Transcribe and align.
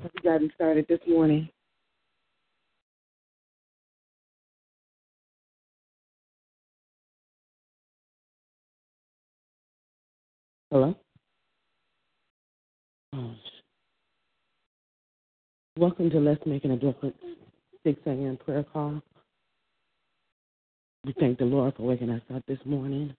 We 0.00 0.08
got 0.22 0.40
him 0.40 0.50
started 0.54 0.86
this 0.88 1.00
morning. 1.08 1.48
Hello? 10.70 10.94
Oh. 13.12 13.34
Welcome 15.76 16.10
to 16.10 16.20
Let's 16.20 16.44
Making 16.46 16.72
a 16.72 16.76
Difference 16.76 17.16
6 17.84 18.00
a.m. 18.06 18.38
prayer 18.44 18.64
call. 18.72 19.02
We 21.04 21.12
thank 21.18 21.38
the 21.38 21.44
Lord 21.44 21.74
for 21.74 21.82
waking 21.82 22.10
us 22.10 22.22
up 22.32 22.44
this 22.46 22.58
morning, 22.64 23.16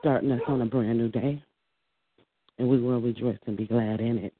starting 0.00 0.32
us 0.32 0.40
on 0.48 0.62
a 0.62 0.66
brand 0.66 0.98
new 0.98 1.10
day, 1.10 1.40
and 2.58 2.68
we 2.68 2.80
will 2.80 3.00
rejoice 3.00 3.38
and 3.46 3.56
be 3.56 3.66
glad 3.66 4.00
in 4.00 4.18
it. 4.18 4.34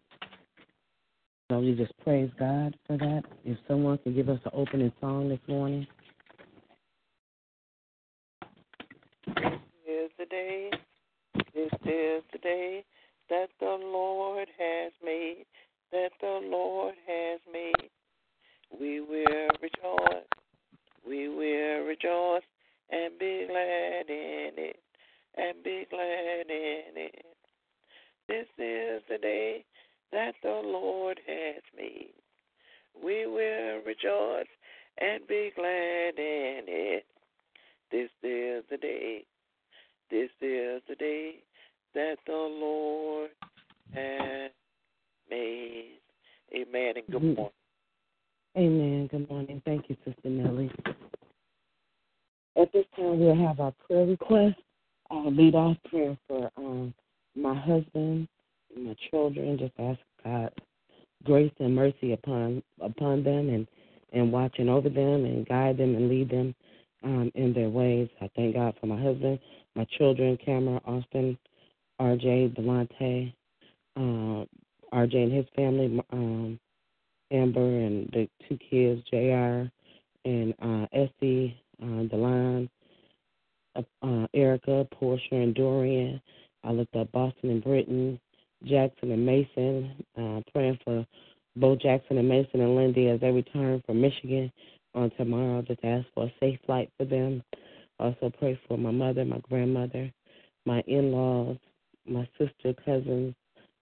So 1.50 1.60
we 1.60 1.74
just 1.74 1.92
praise 2.02 2.30
God 2.38 2.74
for 2.86 2.96
that. 2.96 3.22
If 3.44 3.58
someone 3.68 3.98
could 3.98 4.14
give 4.14 4.28
us 4.28 4.40
an 4.44 4.52
opening 4.54 4.92
song 5.00 5.28
this 5.28 5.40
morning. 5.48 5.86
This 9.26 9.44
is 9.86 10.10
the 10.18 10.26
day, 10.26 10.70
this 11.54 11.72
is 11.84 12.22
the 12.32 12.38
day 12.42 12.84
that 13.28 13.48
the 13.60 13.78
Lord 13.82 14.48
has 14.58 14.92
made, 15.04 15.44
that 15.90 16.10
the 16.20 16.40
Lord 16.44 16.94
has 17.06 17.40
made. 17.52 17.90
We 18.78 19.00
will 19.00 19.48
rejoice, 19.60 20.24
we 21.06 21.28
will 21.28 21.84
rejoice 21.84 22.42
and 22.90 23.18
be 23.18 23.46
glad 23.48 24.08
in 24.08 24.52
it, 24.56 24.80
and 25.36 25.62
be 25.62 25.86
glad 25.90 26.46
in 26.48 26.96
it. 26.96 27.24
This 28.28 28.46
is 28.58 29.02
the 29.08 29.18
day 29.20 29.64
that 30.12 30.34
the 30.42 30.60
Lord 30.64 31.18
has 31.26 31.62
made. 31.76 32.12
We 33.02 33.26
will 33.26 33.82
rejoice 33.86 34.46
and 34.98 35.26
be 35.26 35.50
glad 35.56 36.18
in 36.18 36.64
it. 36.68 37.04
This 37.90 38.10
is 38.22 38.64
the 38.70 38.76
day, 38.76 39.24
this 40.10 40.30
is 40.40 40.82
the 40.88 40.94
day 40.98 41.36
that 41.94 42.16
the 42.26 42.32
Lord 42.32 43.30
has 43.92 44.50
made. 45.30 45.98
Amen 46.54 46.96
and 46.96 47.06
good 47.06 47.22
Mhm. 47.22 47.36
morning. 47.36 47.52
Amen. 48.56 49.06
Good 49.06 49.28
morning. 49.30 49.62
Thank 49.64 49.88
you, 49.88 49.96
Sister 50.04 50.28
Nellie. 50.28 50.70
At 52.54 52.70
this 52.72 52.86
time, 52.94 53.18
we'll 53.18 53.34
have 53.34 53.60
our 53.60 53.72
prayer 53.72 54.04
request. 54.04 54.60
I'll 55.10 55.30
lead 55.30 55.54
off 55.54 55.76
prayer 55.84 56.16
for 56.28 56.50
um, 56.56 56.92
my 57.34 57.54
husband, 57.54 58.01
children. 59.12 59.58
Just 59.58 59.72
ask 59.78 59.98
God 60.24 60.50
grace 61.24 61.52
and 61.60 61.74
mercy 61.74 62.12
upon 62.12 62.62
upon 62.80 63.22
them, 63.22 63.48
and 63.48 63.66
and 64.12 64.32
watching 64.32 64.68
over 64.68 64.88
them, 64.88 65.24
and 65.24 65.46
guide 65.46 65.78
them 65.78 65.94
and 65.94 66.08
lead 66.08 66.30
them 66.30 66.54
um, 67.04 67.30
in 67.34 67.52
their 67.52 67.68
ways. 67.68 68.08
I 68.20 68.30
thank 68.36 68.54
God 68.54 68.74
for 68.80 68.86
my 68.86 69.00
husband, 69.00 69.38
my 69.74 69.86
children, 69.98 70.38
Cameron, 70.44 70.80
Austin, 70.84 71.38
R.J., 71.98 72.54
Delonte, 72.56 73.32
uh, 73.96 74.44
R.J. 74.92 75.22
and 75.22 75.32
his 75.32 75.46
family, 75.56 76.02
um, 76.12 76.58
Amber 77.30 77.60
and 77.60 78.08
the 78.12 78.28
two 78.46 78.58
kids, 78.58 79.02
J.R. 79.10 79.70
and 80.24 80.54
uh, 80.60 80.86
Essie, 80.92 81.56
uh, 81.82 82.04
Delon, 82.08 82.68
uh, 83.76 83.82
uh, 84.02 84.26
Erica, 84.34 84.86
Portia, 84.92 85.22
and 85.32 85.54
Dorian. 85.54 86.20
I 86.64 86.72
looked 86.72 86.94
up 86.94 87.10
Boston 87.12 87.50
and 87.50 87.64
Britain, 87.64 88.20
Jackson 88.64 89.12
and 89.12 89.26
Mason, 89.26 90.04
uh, 90.18 90.40
praying 90.52 90.78
for 90.84 91.06
Bo 91.56 91.76
Jackson 91.76 92.18
and 92.18 92.28
Mason 92.28 92.60
and 92.60 92.76
Lindy 92.76 93.08
as 93.08 93.20
they 93.20 93.30
return 93.30 93.82
from 93.86 94.00
Michigan 94.00 94.50
on 94.94 95.10
tomorrow. 95.16 95.62
Just 95.62 95.84
ask 95.84 96.06
for 96.14 96.24
a 96.24 96.32
safe 96.40 96.58
flight 96.66 96.90
for 96.96 97.04
them. 97.04 97.42
Also 97.98 98.32
pray 98.38 98.58
for 98.66 98.78
my 98.78 98.90
mother, 98.90 99.24
my 99.24 99.38
grandmother, 99.48 100.10
my 100.64 100.82
in-laws, 100.86 101.56
my 102.06 102.28
sister, 102.38 102.74
cousins, 102.84 103.34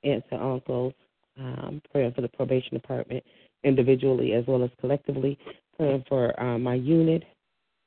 aunts 0.04 0.26
and 0.30 0.42
uncles. 0.42 0.94
Um, 1.38 1.80
praying 1.90 2.12
for 2.12 2.20
the 2.20 2.28
probation 2.28 2.74
department 2.74 3.24
individually 3.64 4.32
as 4.34 4.44
well 4.46 4.62
as 4.62 4.70
collectively. 4.80 5.38
Praying 5.76 6.04
for 6.08 6.38
uh, 6.40 6.58
my 6.58 6.74
unit. 6.74 7.22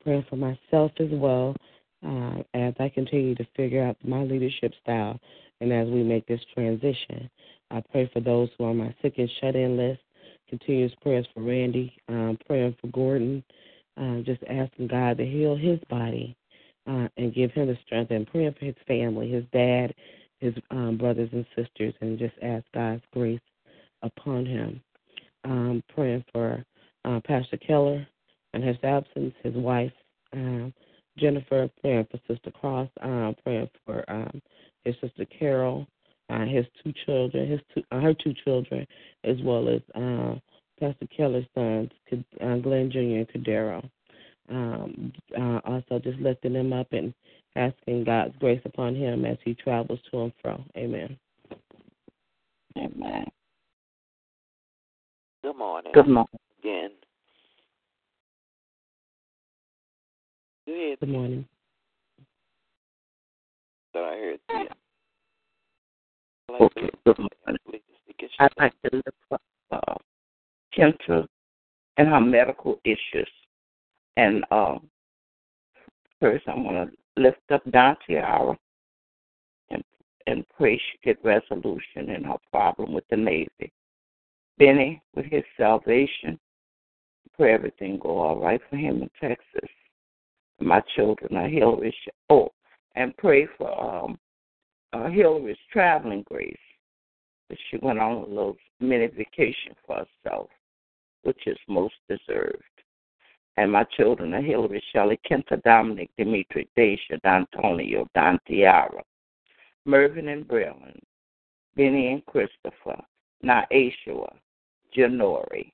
Praying 0.04 0.26
for 0.30 0.38
myself 0.38 0.92
as 1.00 1.10
well 1.12 1.56
uh, 2.06 2.38
as 2.54 2.74
I 2.80 2.90
continue 2.90 3.36
to 3.36 3.48
figure 3.56 3.84
out 3.84 3.98
my 4.04 4.24
leadership 4.24 4.74
style 4.82 5.20
and 5.64 5.72
as 5.72 5.88
we 5.88 6.04
make 6.04 6.28
this 6.28 6.42
transition. 6.54 7.30
I 7.72 7.82
pray 7.92 8.10
for 8.14 8.20
those 8.20 8.50
who 8.58 8.66
are 8.66 8.70
on 8.70 8.78
my 8.78 8.94
sick 9.02 9.14
and 9.18 9.30
shut 9.40 9.56
in 9.56 9.78
list. 9.78 10.02
Continuous 10.50 10.92
prayers 11.02 11.26
for 11.34 11.42
Randy, 11.42 11.96
um, 12.10 12.38
praying 12.46 12.76
for 12.80 12.88
Gordon, 12.88 13.44
uh, 14.00 14.18
just 14.20 14.44
asking 14.50 14.88
God 14.88 15.18
to 15.18 15.26
heal 15.26 15.56
his 15.56 15.80
body 15.90 16.36
uh, 16.86 17.08
and 17.18 17.34
give 17.34 17.52
him 17.52 17.68
the 17.68 17.78
strength, 17.86 18.12
and 18.12 18.28
praying 18.28 18.54
for 18.60 18.66
his 18.66 18.76
family, 18.88 19.32
his 19.32 19.46
dad, 19.54 19.96
his 20.40 20.54
um, 20.70 20.98
brothers 20.98 21.30
and 21.32 21.46
sisters, 21.56 21.94
and 22.02 22.20
just 22.20 22.36
ask 22.44 22.66
God's 22.76 23.02
grace 23.14 23.40
upon 24.04 24.46
him. 24.46 24.82
Um, 25.46 25.82
praying 25.94 26.24
for 26.32 26.64
uh, 27.06 27.20
Pastor 27.26 27.58
Keller 27.58 28.06
in 28.54 28.62
his 28.62 28.78
absence, 28.84 29.34
his 29.44 29.56
wife, 29.56 29.92
um, 30.34 30.74
Jennifer, 31.18 31.70
praying 31.82 32.08
for 32.12 32.20
Sister 32.28 32.52
Cross, 32.52 32.90
um, 33.02 33.36
praying 33.44 33.70
for 33.86 34.04
um, 34.10 34.42
his 34.86 34.96
sister 35.02 35.26
Carol, 35.26 35.88
uh, 36.30 36.46
his 36.46 36.66
two 36.84 36.94
children, 37.06 37.50
his 37.50 37.60
two, 37.74 37.84
uh, 37.92 38.00
her 38.00 38.14
two 38.14 38.34
children, 38.44 38.86
as 39.24 39.38
well 39.44 39.70
as 39.70 39.82
uh, 39.96 40.36
Pastor 40.80 41.08
Keller's 41.16 41.46
sons, 41.54 41.90
uh, 42.12 42.56
Glenn 42.58 42.92
Jr. 42.92 43.00
and 43.00 43.28
Cadero. 43.30 43.90
Um, 44.50 45.14
uh, 45.38 45.60
also, 45.66 46.00
just 46.00 46.20
lifting 46.20 46.54
them 46.54 46.74
up 46.74 46.88
and 46.92 47.14
asking 47.56 48.04
God's 48.04 48.36
grace 48.40 48.62
upon 48.66 48.96
him 48.96 49.26
as 49.26 49.38
he 49.44 49.54
travels 49.54 50.00
to 50.12 50.24
and 50.24 50.34
fro. 50.42 50.64
Amen. 50.76 51.18
Amen. 52.78 53.26
Good 55.44 55.58
morning. 55.58 55.92
Good 55.94 56.08
morning. 56.08 56.40
Again. 56.60 56.92
Go. 60.66 60.96
Good 61.00 61.10
morning. 61.10 61.46
That 63.94 64.04
I 64.04 64.16
heard. 64.18 64.40
Like 66.50 66.62
Okay, 66.62 66.82
to 66.82 66.92
good 67.06 67.20
morning. 67.20 67.60
please 67.70 67.82
speak 68.04 68.16
it. 68.20 68.32
I'd 68.40 68.52
like 68.58 68.74
to 68.84 68.90
lift 68.96 69.10
up 69.32 69.42
uh, 69.72 69.94
Kendra 70.76 71.28
and 71.98 72.08
her 72.08 72.20
medical 72.22 72.80
issues. 72.84 73.30
And 74.18 74.44
uh, 74.52 74.78
first, 76.20 76.48
I 76.48 76.56
want 76.56 76.92
to 76.92 77.22
lift 77.22 77.40
up 77.52 77.64
Dontiara 77.66 78.56
and, 79.70 79.84
and 80.28 80.46
pray 80.58 80.78
she 80.78 80.98
get 81.04 81.24
resolution 81.24 82.10
in 82.10 82.24
her 82.24 82.38
problem 82.52 82.94
with 82.94 83.06
the 83.10 83.18
Navy. 83.18 83.72
Benny, 84.58 85.02
with 85.16 85.26
his 85.26 85.44
salvation, 85.58 86.40
pray 87.36 87.54
everything 87.54 88.00
go 88.00 88.20
all 88.20 88.40
right 88.40 88.62
for 88.70 88.76
him 88.76 89.02
in 89.02 89.10
Texas. 89.20 89.70
My 90.60 90.82
children 90.96 91.36
are 91.36 91.48
Hillary. 91.48 91.96
Oh, 92.30 92.52
and 92.96 93.16
pray 93.18 93.48
for 93.58 94.04
um, 94.06 94.18
uh, 94.94 95.10
Hillary's 95.10 95.58
traveling 95.72 96.24
grace. 96.30 96.56
She 97.70 97.78
went 97.78 98.00
on 98.00 98.14
a 98.14 98.26
little 98.26 98.58
mini 98.80 99.08
vacation 99.08 99.76
for 99.86 100.06
herself, 100.06 100.50
which 101.24 101.46
is 101.46 101.58
most 101.68 101.96
deserved. 102.10 102.64
And 103.58 103.72
my 103.72 103.84
children 103.96 104.34
are 104.34 104.42
Hillary, 104.42 104.84
Shelley, 104.92 105.20
Kenta, 105.30 105.62
Dominic, 105.64 106.10
Dimitri, 106.18 106.68
Deja, 106.76 107.18
D'Antonio, 107.24 108.08
Don 108.16 108.40
Tiara, 108.48 109.04
Mervyn 109.86 110.30
and 110.30 110.48
Braylon, 110.48 110.98
Benny 111.76 112.14
and 112.14 112.26
Christopher, 112.26 113.00
Naishua, 113.46 114.34
Janori, 114.96 115.72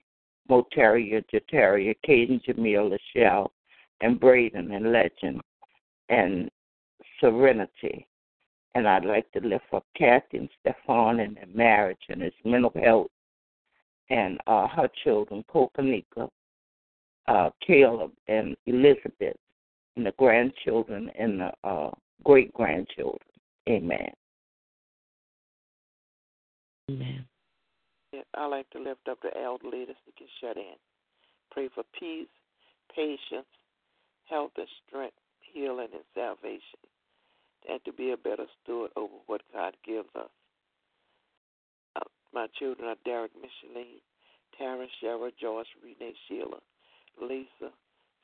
Motaria, 0.50 1.24
Jataria, 1.32 1.96
Caden, 2.06 2.44
Jamil, 2.44 2.98
Lachelle, 3.16 3.50
and 4.02 4.20
Braden 4.20 4.72
and 4.72 4.92
Legend, 4.92 5.42
and 6.10 6.50
Serenity. 7.20 8.08
And 8.76 8.88
I'd 8.88 9.06
like 9.06 9.32
to 9.32 9.40
lift 9.40 9.66
up 9.74 9.86
Kathy 9.98 10.38
and 10.38 10.50
Stefan 10.62 11.20
and 11.20 11.36
their 11.36 11.48
marriage 11.54 11.98
and 12.10 12.22
his 12.22 12.34
mental 12.46 12.72
health 12.82 13.08
and 14.10 14.40
uh, 14.48 14.68
her 14.68 14.90
children, 15.04 15.44
Kopanika, 15.54 16.30
uh, 17.28 17.50
Caleb, 17.66 18.12
and 18.28 18.56
Elizabeth, 18.66 19.38
and 19.96 20.06
the 20.06 20.14
grandchildren 20.18 21.12
and 21.18 21.40
the 21.40 21.52
uh, 21.64 21.92
great 22.24 22.54
grandchildren. 22.54 23.20
Amen. 23.68 24.10
Amen. 26.90 27.26
Yeah, 28.14 28.22
I 28.34 28.48
like 28.48 28.70
to 28.72 28.80
lift 28.80 29.08
up 29.10 29.20
the 29.22 29.30
elderly 29.40 29.86
that 29.86 29.96
get 30.18 30.28
shut 30.42 30.58
in. 30.58 30.74
Pray 31.52 31.70
for 31.74 31.84
peace, 32.00 32.28
patience, 32.96 33.46
health 34.26 34.52
and 34.58 34.68
strength, 34.88 35.16
healing 35.54 35.90
and 35.94 36.04
salvation, 36.16 36.80
and 37.68 37.84
to 37.86 37.94
be 37.94 38.12
a 38.12 38.18
better 38.18 38.46
steward 38.64 38.92
over 38.96 39.14
what 39.28 39.42
God 39.54 39.76
gives 39.86 40.10
us. 40.16 40.30
Uh, 41.96 42.08
my 42.34 42.48
children 42.58 42.90
are 42.90 42.96
Derek, 43.06 43.32
Micheline, 43.36 44.02
Tara, 44.58 44.88
Shara, 45.02 45.32
Joyce, 45.40 45.68
Renee, 45.84 46.14
Sheila, 46.28 46.60
Lisa, 47.22 47.74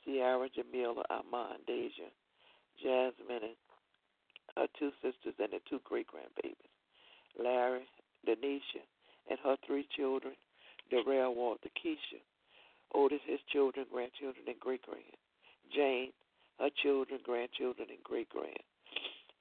Sierra, 0.03 0.47
Jamila, 0.53 1.03
Armand, 1.09 1.65
Deja, 1.67 2.09
Jasmine, 2.81 3.43
and 3.43 3.55
her 4.55 4.67
two 4.79 4.91
sisters 5.01 5.35
and 5.39 5.51
their 5.51 5.59
two 5.69 5.79
great 5.83 6.07
grandbabies, 6.07 6.55
Larry, 7.41 7.87
Denisha, 8.27 8.83
and 9.29 9.39
her 9.43 9.57
three 9.65 9.87
children, 9.95 10.33
Darrell 10.89 11.35
Walter 11.35 11.69
Keisha, 11.83 12.21
Otis, 12.93 13.19
his 13.25 13.39
children, 13.51 13.85
grandchildren, 13.91 14.45
and 14.47 14.59
great 14.59 14.81
grand. 14.83 15.03
Jane, 15.73 16.11
her 16.59 16.69
children, 16.81 17.19
grandchildren, 17.23 17.87
and 17.89 18.03
great 18.03 18.29
grand. 18.29 18.63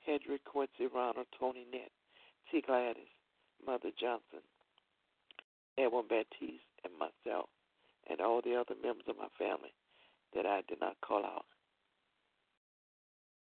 Hedrick, 0.08 0.44
Quincy, 0.44 0.86
Ronald, 0.92 1.26
Tony 1.38 1.66
Nett, 1.72 1.90
T. 2.50 2.62
Gladys, 2.64 3.08
Mother 3.66 3.90
Johnson, 3.98 4.44
Edwin 5.78 6.04
Baptiste, 6.08 6.68
and 6.84 6.92
myself, 6.98 7.48
and 8.08 8.20
all 8.20 8.40
the 8.44 8.54
other 8.54 8.74
members 8.82 9.06
of 9.08 9.16
my 9.16 9.28
family 9.38 9.72
that 10.34 10.46
I 10.46 10.62
did 10.68 10.80
not 10.80 11.00
call 11.00 11.24
out. 11.24 11.46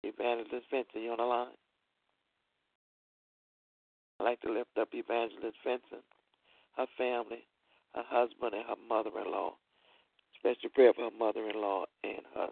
Evangelist 0.03 0.67
Vincent, 0.71 1.03
you 1.03 1.11
on 1.13 1.17
the 1.17 1.25
line? 1.25 1.57
I'd 4.21 4.25
like 4.25 4.41
to 4.43 4.53
lift 4.53 4.77
up 4.79 4.89
Evangelist 4.93 5.57
Vincent, 5.65 6.05
her 6.77 6.87
family, 6.99 7.47
her 7.95 8.05
husband, 8.07 8.53
and 8.55 8.65
her 8.69 8.81
mother 8.89 9.11
in 9.25 9.33
law. 9.33 9.55
Special 10.39 10.69
prayer 10.75 10.93
for 10.93 11.05
her 11.05 11.19
mother 11.19 11.49
in 11.49 11.57
law 11.57 11.85
and 12.05 12.21
her 12.35 12.49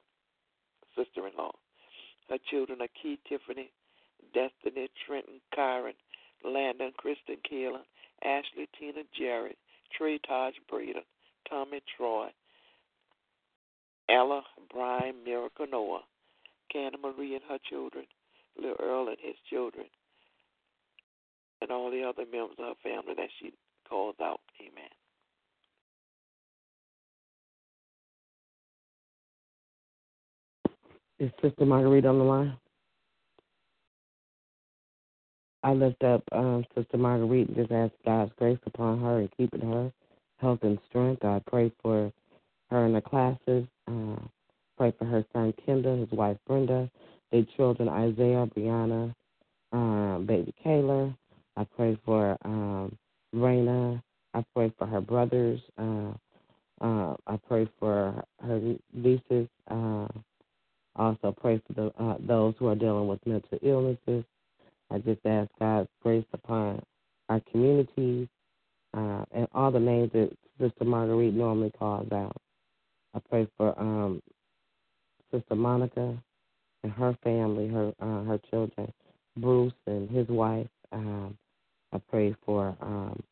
sister 0.97 1.27
in 1.27 1.37
law. 1.37 1.53
Her 2.31 2.39
children 2.51 2.81
are 2.81 2.89
Key 3.01 3.19
Tiffany, 3.29 3.71
Destiny, 4.35 4.89
Trenton, 5.07 5.41
Kyron, 5.57 5.95
Landon, 6.45 6.93
Kristen 6.97 7.37
Keelan, 7.51 7.85
Ashley, 8.25 8.69
Tina, 8.79 9.03
Jared, 9.17 9.57
Trey, 9.97 10.19
Taj, 10.27 10.55
Braden, 10.69 11.03
Tommy, 11.49 11.81
Troy, 11.97 12.29
Ella, 14.09 14.43
Brian, 14.73 15.17
Miracle, 15.25 15.67
Noah, 15.71 16.03
Canna 16.73 16.97
Marie 16.99 17.35
and 17.35 17.45
her 17.49 17.59
children, 17.69 18.05
Little 18.57 18.77
Earl 18.81 19.09
and 19.09 19.19
his 19.21 19.37
children, 19.49 19.87
and 21.61 21.71
all 21.71 21.91
the 21.91 22.03
other 22.03 22.25
members 22.31 22.57
of 22.59 22.65
her 22.65 22.75
family 22.83 23.15
that 23.17 23.29
she 23.41 23.53
calls 23.89 24.17
out. 24.21 24.41
Amen. 24.61 24.91
Is 31.19 31.31
Sister 31.41 31.65
Marguerite 31.65 32.05
on 32.05 32.19
the 32.19 32.25
line? 32.25 32.57
I 35.63 35.73
lift 35.73 36.03
up 36.03 36.23
um, 36.33 36.65
Sister 36.75 36.97
Marguerite 36.97 37.49
and 37.49 37.57
just 37.57 37.71
ask 37.73 37.93
God's 38.05 38.33
grace 38.37 38.59
upon 38.67 39.01
her 39.01 39.21
and 39.21 39.31
keeping 39.37 39.61
her 39.61 39.93
health 40.39 40.61
and 40.63 40.79
strength. 40.89 41.25
I 41.25 41.41
pray 41.47 41.71
for 41.83 42.13
her 42.71 42.87
in 42.87 42.93
the 42.93 43.01
classes. 43.01 43.67
Uh, 43.87 44.17
pray 44.77 44.93
for 44.99 45.05
her 45.05 45.25
son 45.33 45.55
Kendall, 45.65 46.01
his 46.01 46.11
wife 46.11 46.37
Brenda, 46.47 46.91
their 47.31 47.45
children 47.57 47.89
Isaiah, 47.89 48.47
Brianna, 48.47 49.15
um, 49.73 50.27
baby 50.27 50.53
Kayla. 50.65 51.17
I 51.57 51.65
pray 51.77 51.99
for 52.05 52.37
um, 52.45 52.97
Raina. 53.35 54.03
I 54.35 54.45
pray 54.55 54.73
for 54.79 54.87
her 54.87 55.01
brothers. 55.01 55.61
Uh, 55.79 56.13
uh, 56.81 57.15
I 57.27 57.39
pray 57.49 57.69
for 57.79 58.25
her 58.43 58.75
nieces. 58.93 59.49
Uh, 59.71 60.09
also 60.97 61.35
pray 61.41 61.63
for 61.67 61.73
the, 61.75 62.03
uh, 62.03 62.17
those 62.27 62.55
who 62.59 62.67
are 62.67 62.75
dealing 62.75 63.07
with 63.07 63.25
mental 63.27 63.59
illnesses. 63.63 64.25
I 64.93 64.99
just 64.99 65.21
ask 65.25 65.49
God's 65.59 65.89
grace 66.03 66.27
upon 66.33 66.83
our 67.29 67.41
communities 67.51 68.29
uh, 68.95 69.25
and 69.33 69.49
all 69.53 69.71
the 69.71 69.81
names 69.81 70.11
that 70.13 70.31
Sister 70.61 70.85
Marguerite 70.85 71.35
normally 71.35 71.73
calls 71.79 72.11
out. 72.13 72.37
I 73.15 73.21
pray 73.31 73.49
for 73.57 73.79
um, 73.81 74.23
Sister 75.33 75.55
Monica 75.55 76.17
and 76.83 76.93
her 76.93 77.17
family, 77.23 77.69
her 77.69 77.93
uh, 78.01 78.25
her 78.25 78.39
children, 78.51 78.93
Bruce 79.37 79.73
and 79.87 80.11
his 80.11 80.29
wife. 80.29 80.69
Um, 80.93 81.37
I 81.93 82.01
pray 82.11 82.35
for 82.45 82.77
um, 82.81 83.23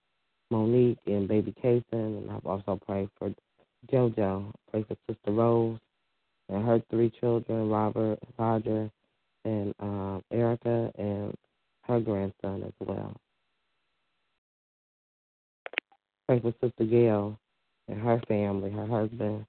Monique 0.50 0.98
and 1.06 1.28
baby 1.28 1.54
Kason, 1.62 1.82
and 1.92 2.30
I've 2.30 2.46
also 2.46 2.80
prayed 2.86 3.10
for 3.18 3.32
JoJo. 3.92 4.48
I 4.48 4.70
pray 4.70 4.84
for 4.88 4.96
Sister 5.08 5.32
Rose 5.32 5.78
and 6.48 6.64
her 6.64 6.82
three 6.90 7.12
children, 7.20 7.68
Robert, 7.68 8.18
Roger, 8.38 8.90
and 9.44 9.74
um, 9.78 10.22
Erica, 10.30 10.90
and 10.98 11.34
her 11.90 12.00
grandson 12.00 12.62
as 12.62 12.72
well. 12.78 13.14
Pray 16.28 16.40
for 16.40 16.54
Sister 16.62 16.84
Gail 16.84 17.38
and 17.88 18.00
her 18.00 18.20
family, 18.28 18.70
her 18.70 18.86
husband, 18.86 19.44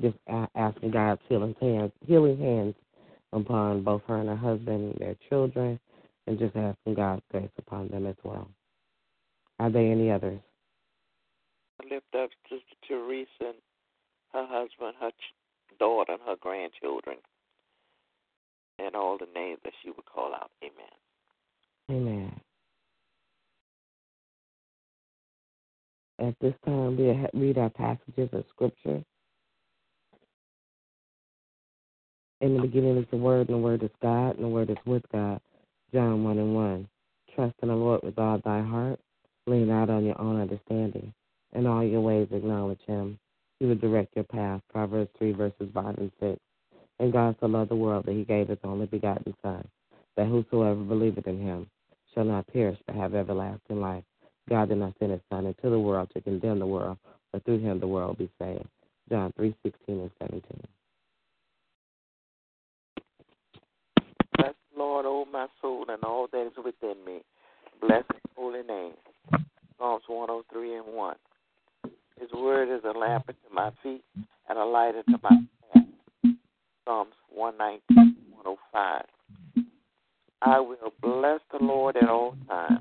just 0.00 0.16
asking 0.54 0.90
God's 0.90 1.22
healing 1.28 1.56
hands, 1.60 1.92
healing 2.06 2.38
hands 2.38 2.74
upon 3.32 3.82
both 3.82 4.02
her 4.06 4.18
and 4.18 4.28
her 4.28 4.36
husband 4.36 4.92
and 4.92 4.98
their 5.00 5.16
children, 5.30 5.80
and 6.26 6.38
just 6.38 6.54
asking 6.54 6.94
God's 6.94 7.22
grace 7.30 7.48
upon 7.56 7.88
them 7.88 8.06
as 8.06 8.16
well. 8.22 8.48
Are 9.58 9.70
there 9.70 9.90
any 9.90 10.10
others? 10.10 10.40
I 11.80 11.94
lift 11.94 12.14
up 12.14 12.30
Sister 12.50 12.76
Teresa 12.86 13.26
and 13.40 13.54
her 14.32 14.46
husband, 14.46 14.94
her 15.00 15.12
daughter, 15.78 16.12
and 16.12 16.22
her 16.26 16.36
grandchildren, 16.38 17.16
and 18.78 18.94
all 18.94 19.16
the 19.16 19.28
names 19.34 19.60
that 19.64 19.72
she 19.82 19.88
would 19.88 20.04
call 20.04 20.34
out. 20.34 20.50
Amen. 20.62 20.92
Amen. 21.90 22.40
At 26.18 26.34
this 26.40 26.54
time, 26.64 26.96
we 26.96 27.40
read 27.40 27.58
our 27.58 27.70
passages 27.70 28.28
of 28.32 28.44
Scripture. 28.50 29.04
In 32.40 32.54
the 32.54 32.62
beginning 32.62 32.96
is 32.96 33.06
the 33.10 33.16
Word, 33.16 33.48
and 33.48 33.58
the 33.58 33.62
Word 33.62 33.84
is 33.84 33.90
God, 34.02 34.36
and 34.36 34.44
the 34.44 34.48
Word 34.48 34.70
is 34.70 34.76
with 34.84 35.04
God. 35.12 35.40
John 35.94 36.24
1 36.24 36.38
and 36.38 36.54
1. 36.54 36.88
Trust 37.34 37.54
in 37.62 37.68
the 37.68 37.74
Lord 37.76 38.00
with 38.02 38.18
all 38.18 38.40
thy 38.44 38.62
heart. 38.62 38.98
Lean 39.46 39.70
out 39.70 39.88
on 39.88 40.04
your 40.04 40.20
own 40.20 40.40
understanding. 40.40 41.12
In 41.54 41.66
all 41.66 41.84
your 41.84 42.00
ways 42.00 42.28
acknowledge 42.32 42.80
Him. 42.86 43.18
He 43.60 43.66
will 43.66 43.76
direct 43.76 44.16
your 44.16 44.24
path. 44.24 44.60
Proverbs 44.72 45.10
3, 45.18 45.32
verses 45.32 45.68
5 45.72 45.98
and 45.98 46.10
6. 46.18 46.40
And 46.98 47.12
God 47.12 47.36
so 47.38 47.46
loved 47.46 47.70
the 47.70 47.76
world 47.76 48.06
that 48.06 48.12
He 48.12 48.24
gave 48.24 48.48
His 48.48 48.58
only 48.64 48.86
begotten 48.86 49.34
Son, 49.42 49.66
that 50.16 50.26
whosoever 50.26 50.82
believeth 50.82 51.28
in 51.28 51.40
Him 51.40 51.68
shall 52.16 52.24
not 52.24 52.46
perish 52.48 52.78
but 52.86 52.96
have 52.96 53.14
everlasting 53.14 53.80
life. 53.80 54.04
God 54.48 54.68
did 54.68 54.78
not 54.78 54.94
send 54.98 55.12
his 55.12 55.20
Son 55.30 55.46
into 55.46 55.70
the 55.70 55.78
world 55.78 56.08
to 56.14 56.20
condemn 56.20 56.58
the 56.58 56.66
world, 56.66 56.98
but 57.32 57.44
through 57.44 57.58
him 57.58 57.78
the 57.78 57.86
world 57.86 58.18
be 58.18 58.30
saved. 58.40 58.66
John 59.10 59.32
3 59.36 59.54
16 59.62 60.00
and 60.00 60.10
17. 60.20 60.42
Bless 64.36 64.54
Lord, 64.76 65.06
O 65.06 65.26
my 65.30 65.46
soul, 65.60 65.84
and 65.88 66.02
all 66.04 66.28
that 66.32 66.46
is 66.46 66.52
within 66.64 66.96
me. 67.04 67.20
Bless 67.80 68.04
his 68.12 68.22
holy 68.36 68.62
name. 68.62 68.92
Psalms 69.78 70.04
103 70.06 70.76
and 70.76 70.86
1. 70.86 71.16
His 72.20 72.32
word 72.32 72.74
is 72.74 72.82
a 72.84 72.96
lamp 72.96 73.26
unto 73.28 73.54
my 73.54 73.70
feet 73.82 74.02
and 74.48 74.58
a 74.58 74.64
light 74.64 74.94
unto 74.96 75.18
my 75.22 75.36
path. 75.72 75.84
Psalms 76.84 77.12
119, 77.34 78.16
105. 78.30 79.02
I 80.42 80.60
will 80.60 80.92
bless 81.00 81.40
the 81.50 81.64
Lord 81.64 81.96
at 81.96 82.08
all 82.08 82.36
times. 82.48 82.80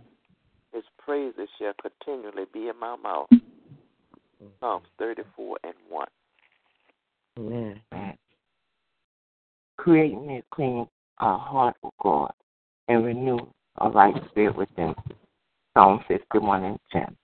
His 0.73 0.83
praises 0.97 1.47
shall 1.57 1.73
continually 1.81 2.45
be 2.53 2.67
in 2.67 2.77
my 2.79 2.95
mouth. 2.97 3.27
Psalms 4.59 4.85
34 4.99 5.57
and 5.63 5.73
1. 5.89 6.07
Amen. 7.39 7.81
Create 9.77 10.13
me 10.13 10.37
a 10.37 10.43
clean 10.53 10.87
uh, 11.19 11.37
heart, 11.37 11.75
O 11.83 11.91
God, 12.01 12.33
and 12.87 13.05
renew 13.05 13.39
a 13.79 13.89
right 13.89 14.15
spirit 14.29 14.55
within 14.57 14.89
me. 14.89 15.15
Psalm 15.73 16.01
51 16.07 16.63
and 16.63 16.79
10. 16.91 17.15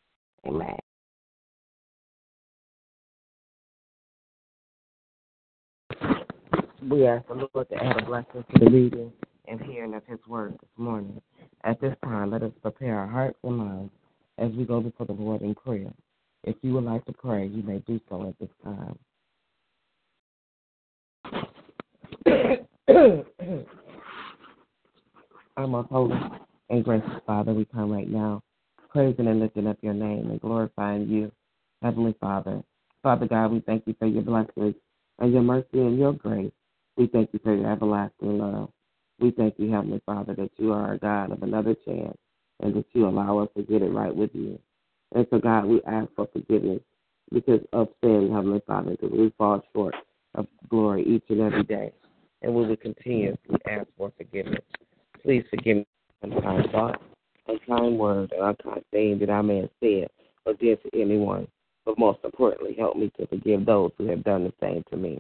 Amen. 0.48 0.78
We 6.90 7.06
ask 7.06 7.28
the 7.28 7.48
Lord 7.54 7.70
to 7.70 7.76
add 7.76 8.02
a 8.02 8.06
blessing 8.06 8.44
to 8.54 8.66
the 8.66 8.72
reading 8.72 9.12
and 9.52 9.62
hearing 9.62 9.94
of 9.94 10.04
His 10.08 10.20
word 10.28 10.54
this 10.54 10.70
morning. 10.78 11.22
At 11.64 11.80
this 11.82 11.96
time, 12.04 12.32
let 12.32 12.42
us 12.42 12.52
prepare 12.62 12.98
our 12.98 13.08
hearts 13.08 13.38
and 13.44 13.58
minds 13.58 13.92
as 14.38 14.52
we 14.54 14.64
go 14.64 14.80
before 14.80 15.06
the 15.06 15.14
Lord 15.14 15.42
in 15.42 15.54
prayer. 15.54 15.92
If 16.44 16.56
you 16.62 16.74
would 16.74 16.86
like 16.86 17.06
to 17.06 17.12
pray, 17.14 17.46
you 17.46 17.62
may 17.62 17.80
do 17.80 18.00
so 18.10 18.28
at 18.28 18.40
this 18.40 18.50
time. 18.64 18.98
Our 25.58 25.68
most 25.68 25.90
holy 25.90 26.18
and 26.70 26.84
gracious 26.84 27.10
Father, 27.28 27.54
we 27.54 27.66
come 27.66 27.92
right 27.92 28.10
now 28.10 28.42
praising 28.90 29.28
and 29.28 29.40
lifting 29.40 29.68
up 29.68 29.78
your 29.82 29.94
name 29.94 30.32
and 30.32 30.42
glorifying 30.42 31.08
you, 31.08 31.32
Heavenly 31.82 32.16
Father. 32.20 32.64
Father 33.04 33.28
God, 33.28 33.52
we 33.52 33.60
thank 33.62 33.86
you 33.86 33.96
for 34.00 34.08
your 34.08 34.24
blessings 34.24 34.76
and 35.20 35.34
your 35.34 35.42
mercy 35.42 35.68
and 35.74 35.98
your 35.98 36.14
grace. 36.14 36.52
We 36.98 37.08
thank 37.08 37.30
you 37.34 37.40
for 37.44 37.56
your 37.56 37.72
everlasting 37.72 38.38
love. 38.38 38.70
We 39.22 39.30
thank 39.32 39.54
you, 39.58 39.72
Heavenly 39.72 40.02
Father, 40.06 40.34
that 40.34 40.50
you 40.58 40.74
are 40.74 40.94
a 40.94 40.98
God 40.98 41.32
of 41.32 41.44
another 41.44 41.76
chance 41.86 42.18
and 42.60 42.74
that 42.74 42.86
you 42.94 43.08
allow 43.08 43.38
us 43.40 43.50
to 43.56 43.62
get 43.64 43.84
it 43.84 43.90
right 43.90 44.14
with 44.14 44.32
you. 44.34 44.60
And 45.14 45.28
so, 45.30 45.38
God, 45.38 45.66
we 45.66 45.80
ask 45.86 46.08
for 46.16 46.28
forgiveness 46.34 46.82
because 47.32 47.62
of 47.72 47.90
sin, 48.02 48.32
Heavenly 48.34 48.62
Father, 48.66 48.98
that 49.00 49.12
we 49.12 49.32
fall 49.38 49.62
short 49.74 49.94
of 50.34 50.48
glory 50.70 51.04
each 51.04 51.24
and 51.30 51.42
every 51.42 51.64
day. 51.64 51.94
And 52.42 52.56
we 52.56 52.66
will 52.66 52.76
continue 52.78 53.38
to 53.48 53.72
ask 53.72 53.88
for 53.96 54.12
forgiveness. 54.18 54.64
Please 55.24 55.44
forgive 55.52 55.78
me 55.78 55.86
unkind 56.24 56.70
thought, 56.72 57.02
unkind 57.48 58.00
word, 58.00 58.34
or 58.36 58.50
unkind 58.50 58.84
thing 58.92 59.20
that 59.20 59.30
I 59.30 59.42
may 59.44 59.58
have 59.58 59.70
said 59.80 60.08
or 60.46 60.54
did 60.56 60.82
to 60.84 61.00
anyone. 61.00 61.48
but 61.86 61.98
most 62.00 62.20
importantly, 62.24 62.76
help 62.78 62.96
me 62.96 63.12
to 63.20 63.28
forgive 63.28 63.66
those 63.66 63.92
who 63.98 64.08
have 64.08 64.24
done 64.24 64.44
the 64.44 64.54
same 64.62 64.84
to 64.90 64.98
me. 64.98 65.20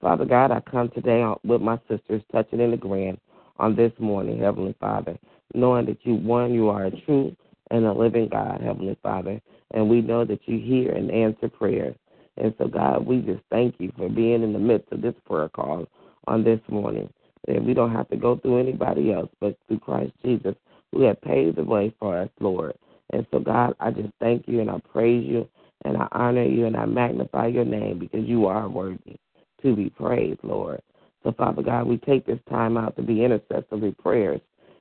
Father 0.00 0.26
God, 0.26 0.52
I 0.52 0.60
come 0.60 0.90
today 0.90 1.24
with 1.42 1.60
my 1.60 1.76
sisters 1.88 2.22
touching 2.30 2.60
in 2.60 2.70
the 2.70 2.76
grand 2.76 3.18
on 3.56 3.74
this 3.74 3.90
morning, 3.98 4.38
Heavenly 4.38 4.76
Father, 4.78 5.18
knowing 5.54 5.86
that 5.86 5.98
you, 6.02 6.14
one, 6.14 6.54
you 6.54 6.68
are 6.68 6.84
a 6.86 7.00
true 7.00 7.34
and 7.72 7.84
a 7.84 7.92
living 7.92 8.28
God, 8.28 8.60
Heavenly 8.60 8.96
Father, 9.02 9.40
and 9.72 9.88
we 9.90 10.00
know 10.00 10.24
that 10.24 10.38
you 10.46 10.60
hear 10.60 10.92
and 10.92 11.10
answer 11.10 11.48
prayers. 11.48 11.96
And 12.36 12.54
so, 12.58 12.68
God, 12.68 13.06
we 13.06 13.22
just 13.22 13.42
thank 13.50 13.74
you 13.80 13.92
for 13.96 14.08
being 14.08 14.44
in 14.44 14.52
the 14.52 14.60
midst 14.60 14.92
of 14.92 15.02
this 15.02 15.16
prayer 15.26 15.48
call 15.48 15.86
on 16.28 16.44
this 16.44 16.60
morning. 16.68 17.12
That 17.48 17.64
we 17.64 17.74
don't 17.74 17.92
have 17.92 18.08
to 18.10 18.16
go 18.16 18.36
through 18.36 18.60
anybody 18.60 19.12
else, 19.12 19.30
but 19.40 19.58
through 19.66 19.80
Christ 19.80 20.12
Jesus, 20.24 20.54
who 20.92 21.02
have 21.02 21.20
paved 21.22 21.56
the 21.56 21.64
way 21.64 21.92
for 21.98 22.16
us, 22.16 22.28
Lord. 22.38 22.74
And 23.10 23.26
so, 23.32 23.40
God, 23.40 23.74
I 23.80 23.90
just 23.90 24.12
thank 24.20 24.46
you 24.46 24.60
and 24.60 24.70
I 24.70 24.78
praise 24.92 25.26
you 25.26 25.48
and 25.84 25.96
I 25.96 26.06
honor 26.12 26.44
you 26.44 26.66
and 26.66 26.76
I 26.76 26.84
magnify 26.84 27.48
your 27.48 27.64
name 27.64 27.98
because 27.98 28.28
you 28.28 28.46
are 28.46 28.68
worthy 28.68 29.18
to 29.62 29.74
be 29.76 29.90
praised, 29.90 30.40
Lord. 30.42 30.80
So, 31.22 31.32
Father 31.32 31.62
God, 31.62 31.86
we 31.86 31.98
take 31.98 32.26
this 32.26 32.38
time 32.48 32.76
out 32.76 32.96
to 32.96 33.02
be 33.02 33.24
intercessory 33.24 33.92
prayers, 33.92 34.40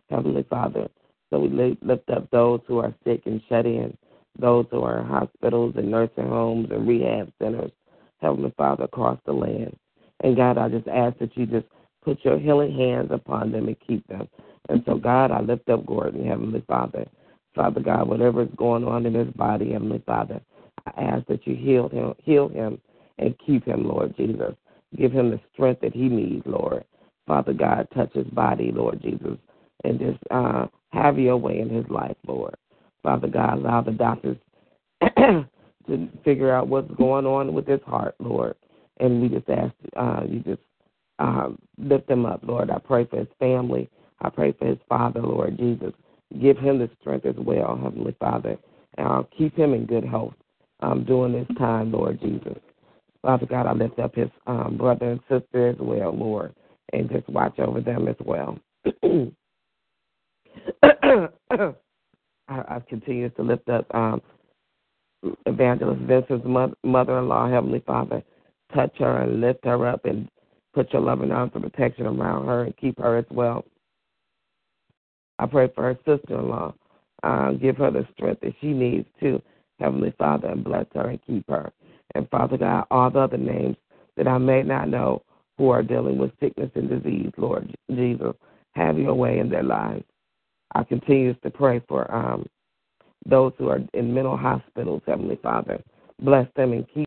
Heavenly 0.09 0.43
Father. 0.49 0.87
So 1.29 1.39
we 1.39 1.49
lift 1.81 2.09
up 2.09 2.29
those 2.31 2.61
who 2.67 2.79
are 2.79 2.93
sick 3.03 3.23
and 3.25 3.41
shut 3.49 3.65
in, 3.65 3.97
those 4.39 4.65
who 4.71 4.81
are 4.83 4.99
in 4.99 5.07
hospitals 5.07 5.73
and 5.75 5.91
nursing 5.91 6.27
homes 6.27 6.69
and 6.71 6.87
rehab 6.87 7.31
centers, 7.41 7.71
Heavenly 8.21 8.53
Father, 8.55 8.85
across 8.85 9.19
the 9.25 9.33
land. 9.33 9.75
And 10.21 10.35
God, 10.35 10.57
I 10.57 10.69
just 10.69 10.87
ask 10.87 11.17
that 11.19 11.35
you 11.35 11.45
just 11.45 11.67
put 12.03 12.23
your 12.23 12.39
healing 12.39 12.75
hands 12.75 13.09
upon 13.11 13.51
them 13.51 13.67
and 13.67 13.75
keep 13.85 14.07
them. 14.07 14.27
And 14.69 14.83
so, 14.85 14.95
God, 14.95 15.31
I 15.31 15.41
lift 15.41 15.69
up 15.69 15.85
Gordon, 15.85 16.25
Heavenly 16.25 16.63
Father. 16.67 17.05
Father 17.55 17.81
God, 17.81 18.07
whatever 18.07 18.43
is 18.43 18.49
going 18.55 18.83
on 18.83 19.05
in 19.05 19.13
his 19.13 19.33
body, 19.33 19.73
Heavenly 19.73 20.01
Father, 20.05 20.39
I 20.85 21.01
ask 21.01 21.25
that 21.27 21.45
you 21.45 21.55
heal 21.55 21.89
him, 21.89 22.13
heal 22.23 22.47
him, 22.47 22.79
and 23.17 23.35
keep 23.45 23.65
him, 23.65 23.83
Lord 23.87 24.15
Jesus. 24.15 24.53
Give 24.97 25.11
him 25.11 25.31
the 25.31 25.39
strength 25.53 25.81
that 25.81 25.93
he 25.93 26.09
needs, 26.09 26.45
Lord. 26.45 26.83
Father 27.27 27.53
God, 27.53 27.87
touch 27.93 28.13
his 28.13 28.27
body, 28.27 28.71
Lord 28.73 29.01
Jesus, 29.01 29.37
and 29.83 29.99
just 29.99 30.19
uh, 30.31 30.67
have 30.91 31.19
your 31.19 31.37
way 31.37 31.59
in 31.59 31.69
his 31.69 31.85
life, 31.89 32.15
Lord. 32.25 32.55
Father 33.03 33.27
God, 33.27 33.59
allow 33.59 33.81
the 33.81 33.91
doctors 33.91 34.37
to 35.17 36.09
figure 36.23 36.53
out 36.53 36.67
what's 36.67 36.91
going 36.95 37.25
on 37.25 37.53
with 37.53 37.67
his 37.67 37.81
heart, 37.85 38.15
Lord. 38.19 38.55
And 38.99 39.21
we 39.21 39.29
just 39.29 39.49
ask 39.49 39.73
uh, 39.95 40.21
you 40.27 40.39
just 40.39 40.61
um, 41.19 41.59
lift 41.77 42.09
him 42.09 42.25
up, 42.25 42.41
Lord. 42.43 42.71
I 42.71 42.79
pray 42.79 43.05
for 43.05 43.19
his 43.19 43.27
family. 43.39 43.89
I 44.21 44.29
pray 44.29 44.53
for 44.53 44.65
his 44.65 44.79
father, 44.89 45.21
Lord 45.21 45.57
Jesus. 45.57 45.93
Give 46.41 46.57
him 46.57 46.79
the 46.79 46.89
strength 46.99 47.25
as 47.25 47.35
well, 47.37 47.79
Heavenly 47.81 48.15
Father. 48.19 48.57
And 48.97 49.07
I'll 49.07 49.29
keep 49.37 49.55
him 49.55 49.73
in 49.73 49.85
good 49.85 50.03
health 50.03 50.33
um, 50.79 51.03
during 51.05 51.33
this 51.33 51.57
time, 51.57 51.91
Lord 51.91 52.19
Jesus. 52.21 52.57
Father 53.21 53.45
God, 53.45 53.67
I 53.67 53.73
lift 53.73 53.99
up 53.99 54.15
his 54.15 54.29
um, 54.45 54.77
brother 54.77 55.11
and 55.11 55.19
sister 55.29 55.69
as 55.69 55.75
well, 55.79 56.15
Lord, 56.15 56.53
and 56.93 57.09
just 57.09 57.27
watch 57.29 57.59
over 57.59 57.81
them 57.81 58.07
as 58.07 58.15
well. 58.23 58.57
I, 60.83 61.29
I 62.49 62.79
continue 62.87 63.29
to 63.29 63.41
lift 63.41 63.67
up 63.69 63.93
um, 63.93 64.21
Evangelist 65.45 66.01
Vincent's 66.01 66.45
mother 66.83 67.19
in 67.19 67.27
law, 67.27 67.49
Heavenly 67.49 67.83
Father. 67.85 68.23
Touch 68.73 68.95
her 68.99 69.21
and 69.21 69.41
lift 69.41 69.65
her 69.65 69.87
up 69.87 70.05
and 70.05 70.29
put 70.73 70.91
your 70.93 71.01
loving 71.01 71.31
arms 71.31 71.51
of 71.55 71.63
protection 71.63 72.05
around 72.05 72.45
her 72.45 72.63
and 72.63 72.77
keep 72.77 72.97
her 72.99 73.17
as 73.17 73.25
well. 73.31 73.65
I 75.39 75.45
pray 75.45 75.69
for 75.73 75.83
her 75.83 75.97
sister 76.05 76.39
in 76.39 76.49
law. 76.49 76.73
Uh, 77.23 77.51
give 77.53 77.77
her 77.77 77.91
the 77.91 78.07
strength 78.13 78.41
that 78.41 78.53
she 78.61 78.67
needs 78.67 79.07
to, 79.21 79.41
Heavenly 79.79 80.13
Father, 80.17 80.49
and 80.49 80.63
bless 80.63 80.85
her 80.93 81.09
and 81.09 81.19
keep 81.25 81.49
her. 81.49 81.71
And 82.15 82.29
Father 82.29 82.57
God, 82.57 82.85
all 82.91 83.09
the 83.09 83.19
other 83.19 83.37
names 83.37 83.77
that 84.15 84.27
I 84.27 84.37
may 84.37 84.63
not 84.63 84.89
know 84.89 85.23
who 85.57 85.69
are 85.69 85.83
dealing 85.83 86.17
with 86.17 86.31
sickness 86.39 86.71
and 86.75 86.89
disease, 86.89 87.31
Lord 87.37 87.73
Jesus, 87.91 88.33
have 88.73 88.97
your 88.97 89.13
way 89.13 89.39
in 89.39 89.49
their 89.49 89.63
lives. 89.63 90.03
I 90.75 90.83
continue 90.83 91.33
to 91.33 91.49
pray 91.49 91.81
for 91.87 92.13
um, 92.13 92.45
those 93.25 93.53
who 93.57 93.69
are 93.69 93.79
in 93.93 94.13
mental 94.13 94.37
hospitals, 94.37 95.01
Heavenly 95.07 95.39
Father. 95.41 95.81
Bless 96.21 96.47
them 96.55 96.73
and 96.73 96.85
keep 96.93 97.06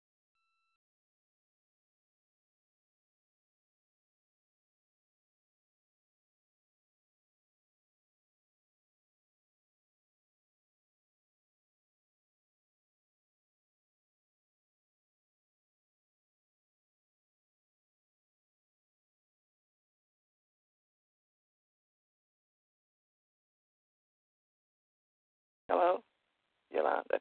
Hello, 25.71 26.03
Yolanda. 26.75 27.21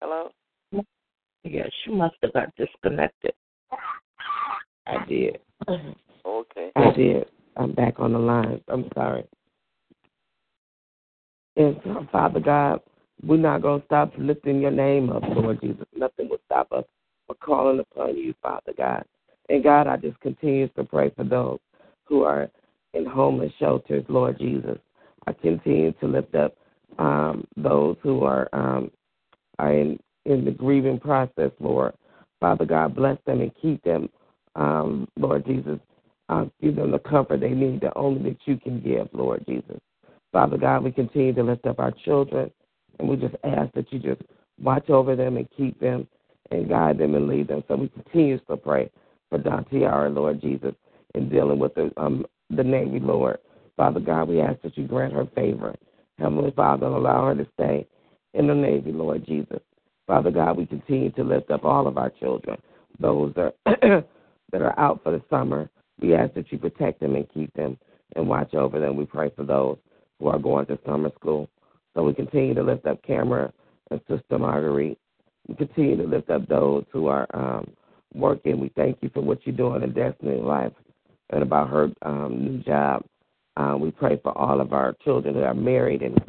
Hello? 0.00 0.30
Yeah, 1.44 1.66
she 1.84 1.92
must 1.92 2.16
have 2.22 2.32
got 2.32 2.52
disconnected. 2.56 3.34
I 4.88 5.04
did. 5.08 5.38
Okay. 6.26 6.72
I 6.74 6.90
did. 6.90 7.26
I'm 7.56 7.72
back 7.72 7.94
on 7.98 8.12
the 8.12 8.18
line. 8.18 8.60
I'm 8.68 8.88
sorry. 8.94 9.24
And 11.56 11.76
so, 11.84 12.06
Father 12.10 12.40
God, 12.40 12.80
we're 13.22 13.36
not 13.36 13.62
going 13.62 13.80
to 13.80 13.86
stop 13.86 14.12
lifting 14.18 14.60
your 14.60 14.70
name 14.70 15.10
up, 15.10 15.22
Lord 15.28 15.60
Jesus. 15.60 15.86
Nothing 15.96 16.28
will 16.28 16.40
stop 16.46 16.72
us 16.72 16.84
from 17.26 17.36
calling 17.40 17.80
upon 17.80 18.16
you, 18.16 18.34
Father 18.42 18.72
God. 18.76 19.04
And 19.48 19.62
God, 19.62 19.86
I 19.86 19.96
just 19.96 20.18
continue 20.20 20.68
to 20.68 20.84
pray 20.84 21.10
for 21.16 21.24
those 21.24 21.58
who 22.04 22.22
are 22.22 22.48
in 22.92 23.06
homeless 23.06 23.52
shelters, 23.58 24.04
Lord 24.08 24.38
Jesus. 24.38 24.78
I 25.26 25.32
continue 25.32 25.92
to 25.92 26.06
lift 26.06 26.34
up 26.34 26.56
um, 26.98 27.46
those 27.56 27.96
who 28.02 28.24
are 28.24 28.48
um, 28.52 28.90
are 29.58 29.72
in, 29.72 29.98
in 30.24 30.44
the 30.44 30.50
grieving 30.50 30.98
process, 30.98 31.50
Lord. 31.60 31.94
Father 32.40 32.64
God, 32.64 32.94
bless 32.94 33.18
them 33.26 33.40
and 33.40 33.52
keep 33.60 33.82
them, 33.84 34.08
um, 34.54 35.08
Lord 35.16 35.46
Jesus. 35.46 35.78
Uh, 36.28 36.46
give 36.62 36.76
them 36.76 36.90
the 36.90 36.98
comfort 36.98 37.40
they 37.40 37.50
need, 37.50 37.80
the 37.82 37.96
only 37.96 38.30
that 38.30 38.38
you 38.46 38.56
can 38.56 38.80
give, 38.80 39.08
Lord 39.12 39.44
Jesus. 39.46 39.78
Father 40.32 40.56
God, 40.56 40.82
we 40.82 40.90
continue 40.90 41.34
to 41.34 41.42
lift 41.42 41.66
up 41.66 41.78
our 41.78 41.92
children, 42.04 42.50
and 42.98 43.08
we 43.08 43.16
just 43.16 43.34
ask 43.44 43.72
that 43.74 43.92
you 43.92 43.98
just 43.98 44.22
watch 44.60 44.88
over 44.88 45.14
them 45.16 45.36
and 45.36 45.48
keep 45.56 45.78
them 45.80 46.06
and 46.50 46.68
guide 46.68 46.98
them 46.98 47.14
and 47.14 47.28
lead 47.28 47.48
them. 47.48 47.62
So 47.68 47.76
we 47.76 47.88
continue 47.88 48.38
to 48.38 48.56
pray 48.56 48.90
for 49.28 49.38
Dontiara, 49.38 50.14
Lord 50.14 50.40
Jesus, 50.40 50.74
in 51.14 51.28
dealing 51.28 51.58
with 51.58 51.74
the, 51.74 51.92
um, 51.96 52.24
the 52.50 52.64
Navy, 52.64 53.00
Lord. 53.00 53.38
Father 53.76 54.00
God, 54.00 54.28
we 54.28 54.40
ask 54.40 54.60
that 54.62 54.76
you 54.76 54.86
grant 54.86 55.12
her 55.12 55.26
favor. 55.34 55.74
Heavenly 56.18 56.52
Father, 56.52 56.86
allow 56.86 57.26
her 57.26 57.34
to 57.34 57.46
stay 57.54 57.86
in 58.34 58.46
the 58.46 58.54
Navy, 58.54 58.92
Lord 58.92 59.26
Jesus. 59.26 59.60
Father 60.06 60.30
God, 60.30 60.56
we 60.56 60.66
continue 60.66 61.10
to 61.12 61.24
lift 61.24 61.50
up 61.50 61.64
all 61.64 61.86
of 61.86 61.98
our 61.98 62.10
children, 62.10 62.60
those 63.00 63.32
that 63.34 63.54
are, 63.66 63.76
that 64.52 64.62
are 64.62 64.78
out 64.78 65.02
for 65.02 65.12
the 65.12 65.22
summer. 65.30 65.68
We 66.04 66.14
ask 66.14 66.34
that 66.34 66.52
you 66.52 66.58
protect 66.58 67.00
them 67.00 67.14
and 67.14 67.26
keep 67.32 67.50
them 67.54 67.78
and 68.14 68.28
watch 68.28 68.52
over 68.52 68.78
them. 68.78 68.94
We 68.94 69.06
pray 69.06 69.30
for 69.34 69.42
those 69.42 69.78
who 70.20 70.28
are 70.28 70.38
going 70.38 70.66
to 70.66 70.78
summer 70.84 71.10
school. 71.18 71.48
So 71.94 72.02
we 72.02 72.12
continue 72.12 72.52
to 72.52 72.62
lift 72.62 72.84
up 72.84 73.02
Camera 73.02 73.50
and 73.90 74.00
Sister 74.06 74.38
Marguerite. 74.38 74.98
We 75.48 75.54
continue 75.54 75.96
to 75.96 76.02
lift 76.02 76.28
up 76.28 76.46
those 76.46 76.84
who 76.92 77.06
are 77.06 77.26
um, 77.32 77.70
working. 78.12 78.60
We 78.60 78.70
thank 78.76 78.98
you 79.00 79.10
for 79.14 79.22
what 79.22 79.46
you're 79.46 79.56
doing 79.56 79.82
in 79.82 79.94
Destiny 79.94 80.36
Life 80.36 80.74
and 81.30 81.42
about 81.42 81.70
her 81.70 81.88
um, 82.02 82.44
new 82.44 82.58
job. 82.62 83.02
Um, 83.56 83.80
we 83.80 83.90
pray 83.90 84.20
for 84.22 84.36
all 84.36 84.60
of 84.60 84.74
our 84.74 84.94
children 85.04 85.34
who 85.34 85.42
are 85.42 85.54
married 85.54 86.02
and, 86.02 86.20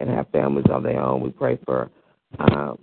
and 0.00 0.10
have 0.10 0.28
families 0.28 0.66
of 0.68 0.82
their 0.82 1.00
own. 1.00 1.22
We 1.22 1.30
pray 1.30 1.58
for 1.64 1.90
um, 2.38 2.78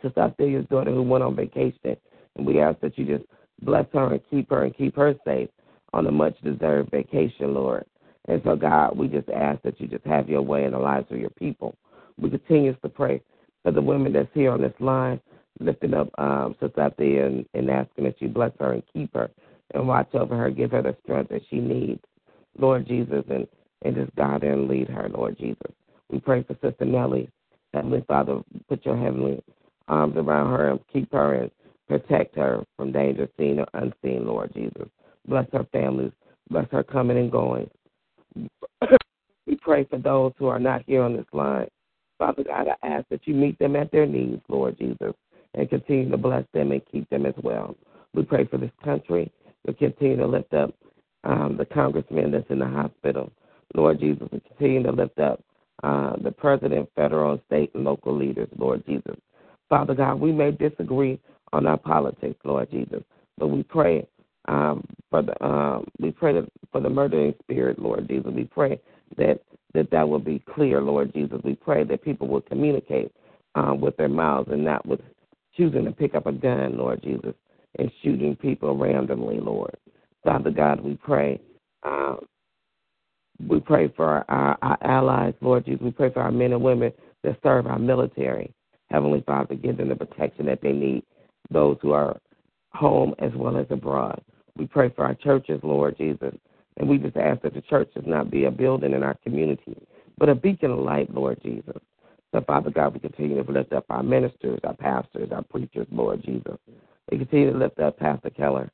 Sister 0.00 0.22
Ophelia's 0.22 0.66
daughter 0.70 0.90
who 0.90 1.02
went 1.02 1.22
on 1.22 1.36
vacation. 1.36 1.96
And 2.36 2.46
we 2.46 2.60
ask 2.60 2.80
that 2.80 2.96
you 2.96 3.04
just 3.04 3.24
bless 3.64 3.86
her 3.92 4.12
and 4.12 4.20
keep 4.30 4.50
her 4.50 4.64
and 4.64 4.76
keep 4.76 4.96
her 4.96 5.14
safe 5.24 5.48
on 5.92 6.06
a 6.06 6.10
much 6.10 6.40
deserved 6.42 6.90
vacation, 6.90 7.54
Lord. 7.54 7.84
And 8.28 8.40
so, 8.44 8.56
God, 8.56 8.96
we 8.96 9.08
just 9.08 9.28
ask 9.30 9.60
that 9.62 9.80
you 9.80 9.88
just 9.88 10.06
have 10.06 10.28
your 10.28 10.42
way 10.42 10.64
in 10.64 10.72
the 10.72 10.78
lives 10.78 11.06
of 11.10 11.18
your 11.18 11.30
people. 11.30 11.74
We 12.18 12.30
continue 12.30 12.74
to 12.74 12.88
pray 12.88 13.22
for 13.62 13.72
the 13.72 13.82
women 13.82 14.12
that's 14.12 14.28
here 14.32 14.52
on 14.52 14.60
this 14.60 14.74
line, 14.78 15.20
lifting 15.60 15.94
up 15.94 16.08
um, 16.18 16.54
Sister 16.60 16.82
Althea 16.82 17.26
and, 17.26 17.44
and 17.54 17.70
asking 17.70 18.04
that 18.04 18.20
you 18.20 18.28
bless 18.28 18.52
her 18.60 18.72
and 18.72 18.82
keep 18.92 19.12
her 19.14 19.30
and 19.74 19.88
watch 19.88 20.14
over 20.14 20.36
her, 20.36 20.50
give 20.50 20.70
her 20.70 20.82
the 20.82 20.96
strength 21.02 21.30
that 21.30 21.42
she 21.50 21.56
needs, 21.56 22.00
Lord 22.58 22.86
Jesus. 22.86 23.24
And 23.28 23.46
and 23.84 23.94
just 23.94 24.14
guide 24.16 24.42
and 24.42 24.68
lead 24.68 24.88
her, 24.88 25.08
Lord 25.08 25.36
Jesus. 25.38 25.72
We 26.08 26.20
pray 26.20 26.42
for 26.42 26.54
Sister 26.62 26.84
Nellie. 26.84 27.30
Heavenly 27.74 28.04
Father, 28.06 28.40
put 28.68 28.84
your 28.84 28.96
heavenly 28.96 29.42
arms 29.88 30.16
around 30.16 30.50
her 30.50 30.70
and 30.70 30.80
keep 30.92 31.10
her 31.12 31.34
and 31.34 31.50
protect 31.98 32.36
her 32.36 32.64
from 32.76 32.92
danger 32.92 33.28
seen 33.38 33.58
or 33.58 33.66
unseen, 33.74 34.26
Lord 34.26 34.52
Jesus. 34.54 34.88
Bless 35.26 35.46
her 35.52 35.66
families. 35.72 36.12
Bless 36.50 36.66
her 36.72 36.82
coming 36.82 37.18
and 37.18 37.30
going. 37.30 37.68
we 39.46 39.56
pray 39.56 39.84
for 39.84 39.98
those 39.98 40.32
who 40.38 40.46
are 40.46 40.58
not 40.58 40.82
here 40.86 41.02
on 41.02 41.16
this 41.16 41.26
line. 41.32 41.68
Father 42.18 42.44
God, 42.44 42.68
I 42.68 42.86
ask 42.86 43.06
that 43.10 43.26
you 43.26 43.34
meet 43.34 43.58
them 43.58 43.76
at 43.76 43.90
their 43.90 44.06
needs, 44.06 44.42
Lord 44.48 44.78
Jesus, 44.78 45.12
and 45.54 45.68
continue 45.68 46.10
to 46.10 46.16
bless 46.16 46.44
them 46.54 46.72
and 46.72 46.82
keep 46.90 47.08
them 47.10 47.26
as 47.26 47.34
well. 47.42 47.76
We 48.14 48.22
pray 48.22 48.46
for 48.46 48.58
this 48.58 48.70
country. 48.82 49.30
We 49.66 49.74
continue 49.74 50.16
to 50.16 50.26
lift 50.26 50.54
up 50.54 50.74
um, 51.24 51.56
the 51.58 51.66
congressman 51.66 52.30
that's 52.30 52.50
in 52.50 52.58
the 52.58 52.68
hospital. 52.68 53.30
Lord 53.74 54.00
Jesus, 54.00 54.28
we 54.32 54.40
continue 54.40 54.82
to 54.84 54.92
lift 54.92 55.18
up 55.18 55.42
uh, 55.82 56.14
the 56.22 56.32
president, 56.32 56.88
federal, 56.94 57.40
state, 57.46 57.70
and 57.74 57.84
local 57.84 58.16
leaders, 58.16 58.48
Lord 58.56 58.84
Jesus. 58.86 59.16
Father 59.68 59.94
God, 59.94 60.20
we 60.20 60.32
may 60.32 60.50
disagree 60.50 61.18
on 61.52 61.66
our 61.66 61.78
politics, 61.78 62.38
Lord 62.44 62.70
Jesus, 62.70 63.02
but 63.38 63.48
we 63.48 63.62
pray 63.62 64.06
um, 64.48 64.84
for 65.10 65.22
the 65.22 65.44
um, 65.44 65.86
we 66.00 66.10
pray 66.10 66.34
for 66.72 66.80
the 66.80 66.88
murdering 66.88 67.34
spirit, 67.42 67.78
Lord 67.78 68.08
Jesus. 68.08 68.32
We 68.34 68.44
pray 68.44 68.80
that 69.16 69.40
that 69.74 69.90
that 69.90 70.08
will 70.08 70.18
be 70.18 70.42
clear, 70.54 70.80
Lord 70.80 71.12
Jesus. 71.12 71.40
We 71.44 71.54
pray 71.54 71.84
that 71.84 72.02
people 72.02 72.28
will 72.28 72.40
communicate 72.40 73.12
um, 73.54 73.80
with 73.80 73.96
their 73.96 74.08
mouths 74.08 74.48
and 74.50 74.64
not 74.64 74.84
with 74.86 75.00
choosing 75.56 75.84
to 75.84 75.92
pick 75.92 76.14
up 76.14 76.26
a 76.26 76.32
gun, 76.32 76.76
Lord 76.76 77.02
Jesus, 77.02 77.34
and 77.78 77.90
shooting 78.02 78.36
people 78.36 78.76
randomly, 78.76 79.38
Lord. 79.38 79.76
Father 80.24 80.50
God, 80.50 80.80
we 80.80 80.94
pray. 80.94 81.40
Um, 81.84 82.20
we 83.48 83.60
pray 83.60 83.92
for 83.96 84.24
our, 84.30 84.56
our 84.62 84.78
allies, 84.82 85.34
Lord 85.40 85.64
Jesus. 85.64 85.82
We 85.82 85.90
pray 85.90 86.12
for 86.12 86.22
our 86.22 86.30
men 86.30 86.52
and 86.52 86.62
women 86.62 86.92
that 87.24 87.38
serve 87.42 87.66
our 87.66 87.78
military. 87.78 88.52
Heavenly 88.90 89.22
Father, 89.26 89.54
give 89.54 89.78
them 89.78 89.88
the 89.88 89.96
protection 89.96 90.46
that 90.46 90.60
they 90.62 90.72
need, 90.72 91.02
those 91.52 91.76
who 91.82 91.92
are 91.92 92.18
home 92.72 93.14
as 93.18 93.32
well 93.34 93.56
as 93.56 93.66
abroad. 93.70 94.20
We 94.56 94.66
pray 94.66 94.90
for 94.90 95.04
our 95.04 95.14
churches, 95.14 95.60
Lord 95.62 95.96
Jesus. 95.96 96.34
And 96.76 96.88
we 96.88 96.98
just 96.98 97.16
ask 97.16 97.42
that 97.42 97.54
the 97.54 97.60
church 97.62 97.90
does 97.94 98.04
not 98.06 98.30
be 98.30 98.44
a 98.44 98.50
building 98.50 98.92
in 98.92 99.02
our 99.02 99.14
community, 99.22 99.76
but 100.18 100.28
a 100.28 100.34
beacon 100.34 100.70
of 100.70 100.78
light, 100.78 101.12
Lord 101.12 101.38
Jesus. 101.42 101.76
So, 102.32 102.40
Father 102.46 102.70
God, 102.70 102.94
we 102.94 103.00
continue 103.00 103.42
to 103.42 103.52
lift 103.52 103.72
up 103.74 103.84
our 103.90 104.02
ministers, 104.02 104.58
our 104.64 104.74
pastors, 104.74 105.28
our 105.32 105.42
preachers, 105.42 105.86
Lord 105.90 106.22
Jesus. 106.24 106.56
We 107.10 107.18
continue 107.18 107.52
to 107.52 107.58
lift 107.58 107.78
up 107.78 107.98
Pastor 107.98 108.30
Keller. 108.30 108.70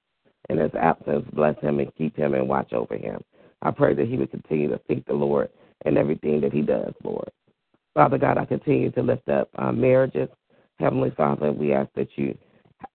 In 0.48 0.58
his 0.58 0.70
absence, 0.80 1.26
bless 1.32 1.58
him 1.60 1.80
and 1.80 1.94
keep 1.96 2.16
him 2.16 2.34
and 2.34 2.48
watch 2.48 2.72
over 2.72 2.96
him. 2.96 3.20
I 3.62 3.72
pray 3.72 3.94
that 3.94 4.06
he 4.06 4.16
would 4.16 4.30
continue 4.30 4.68
to 4.68 4.80
seek 4.88 5.04
the 5.06 5.12
Lord 5.12 5.50
in 5.84 5.96
everything 5.96 6.40
that 6.40 6.52
he 6.52 6.62
does, 6.62 6.94
Lord. 7.02 7.30
Father 7.94 8.16
God, 8.16 8.38
I 8.38 8.44
continue 8.44 8.90
to 8.92 9.02
lift 9.02 9.28
up 9.28 9.50
our 9.56 9.72
marriages. 9.72 10.28
Heavenly 10.78 11.10
Father, 11.16 11.52
we 11.52 11.72
ask 11.72 11.90
that 11.96 12.08
you 12.16 12.38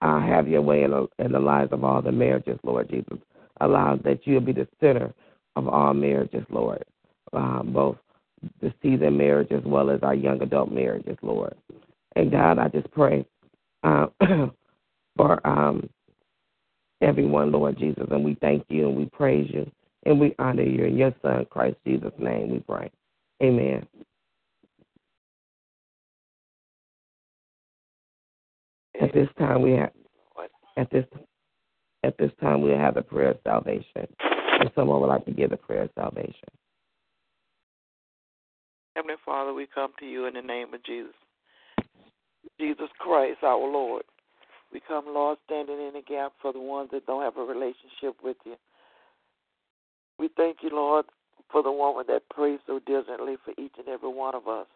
uh, 0.02 0.20
have 0.22 0.48
your 0.48 0.62
way 0.62 0.84
in 0.84 0.92
the, 0.92 1.08
in 1.20 1.32
the 1.32 1.40
lives 1.40 1.72
of 1.72 1.84
all 1.84 2.02
the 2.02 2.12
marriages, 2.12 2.60
Lord 2.64 2.90
Jesus. 2.90 3.18
Allow 3.62 3.98
that 4.04 4.26
you'll 4.26 4.42
be 4.42 4.54
the 4.54 4.68
center 4.80 5.14
of 5.56 5.68
all 5.68 5.94
marriages, 5.94 6.46
Lord, 6.50 6.84
uh, 7.34 7.64
both 7.64 7.98
the 8.62 8.74
seasoned 8.82 9.18
marriage 9.18 9.52
as 9.52 9.64
well 9.66 9.90
as 9.90 10.00
our 10.04 10.16
young 10.16 10.42
adult 10.42 10.72
marriages, 10.72 11.18
Lord. 11.22 11.56
And 12.16 12.32
God, 12.32 12.60
I 12.60 12.68
just 12.70 12.90
pray 12.92 13.26
uh, 13.84 14.08
for 15.18 15.48
um, 15.48 15.90
everyone, 17.02 17.52
Lord 17.52 17.78
Jesus, 17.78 18.08
and 18.12 18.24
we 18.24 18.36
thank 18.42 18.66
you 18.70 18.88
and 18.88 18.98
we 18.98 19.06
praise 19.06 19.50
you 19.54 19.70
and 20.06 20.20
we 20.20 20.36
honor 20.40 20.64
you 20.64 20.86
in 20.86 20.98
your 20.98 21.14
Son, 21.22 21.46
Christ 21.50 21.78
Jesus' 21.86 22.12
name, 22.20 22.52
we 22.52 22.60
pray. 22.60 22.92
Amen. 23.42 23.86
At 29.02 29.14
this 29.14 29.28
time, 29.38 29.62
we 29.62 29.72
have 29.74 29.92
at 30.78 30.90
this 30.92 31.06
at 32.04 32.18
this 32.18 32.32
time 32.42 32.62
we 32.62 32.72
have 32.72 32.96
the 32.96 33.02
prayer 33.02 33.32
of 33.32 33.38
salvation. 33.44 34.08
If 34.62 34.74
someone 34.76 35.02
would 35.02 35.08
like 35.08 35.26
to 35.26 35.32
give 35.32 35.50
the 35.50 35.58
prayer 35.58 35.84
of 35.84 35.90
salvation. 35.96 36.50
Heavenly 38.96 39.16
Father, 39.26 39.54
we 39.54 39.68
come 39.74 39.92
to 40.00 40.06
you 40.06 40.26
in 40.26 40.36
the 40.36 40.42
name 40.42 40.74
of 40.74 40.84
Jesus. 40.84 41.14
Jesus 42.60 42.90
Christ, 43.00 43.40
our 43.44 43.58
Lord. 43.58 44.04
We 44.72 44.82
come, 44.88 45.06
Lord, 45.08 45.38
standing 45.46 45.80
in 45.80 45.94
the 45.94 46.02
gap 46.02 46.34
for 46.42 46.54
the 46.54 46.60
ones 46.60 46.90
that 46.92 47.06
don't 47.06 47.24
have 47.24 47.38
a 47.38 47.44
relationship 47.44 48.16
with 48.24 48.38
you. 48.46 48.56
We 50.20 50.30
thank 50.38 50.58
you, 50.62 50.70
Lord, 50.72 51.06
for 51.52 51.64
the 51.64 51.72
woman 51.72 52.06
that 52.08 52.30
prays 52.30 52.60
so 52.68 52.80
diligently 52.86 53.36
for 53.44 53.52
each 53.58 53.74
and 53.78 53.88
every 53.88 54.10
one 54.10 54.36
of 54.36 54.48
us. 54.48 54.68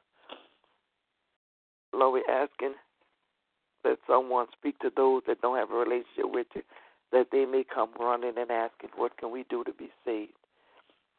Lord, 1.94 2.22
we're 2.22 2.34
asking 2.34 2.74
that 3.88 4.00
someone 4.06 4.48
speak 4.52 4.78
to 4.80 4.92
those 4.96 5.22
that 5.28 5.42
don't 5.42 5.58
have 5.58 5.72
a 5.72 5.74
relationship 5.74 6.26
with 6.26 6.48
you, 6.54 6.62
that 7.14 7.28
they 7.32 7.46
may 7.46 7.64
come 7.64 7.90
running 7.98 8.34
and 8.38 8.52
asking, 8.52 8.90
What 8.98 9.18
can 9.18 9.32
we 9.32 9.46
do 9.50 9.64
to 9.64 9.72
be 9.72 9.90
saved? 10.06 10.34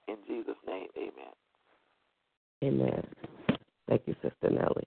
In 0.06 0.16
Jesus' 0.26 0.56
name, 0.66 0.88
amen. 0.96 1.32
Amen. 2.62 3.06
Thank 3.88 4.02
you, 4.06 4.14
Sister 4.22 4.50
Nellie. 4.50 4.86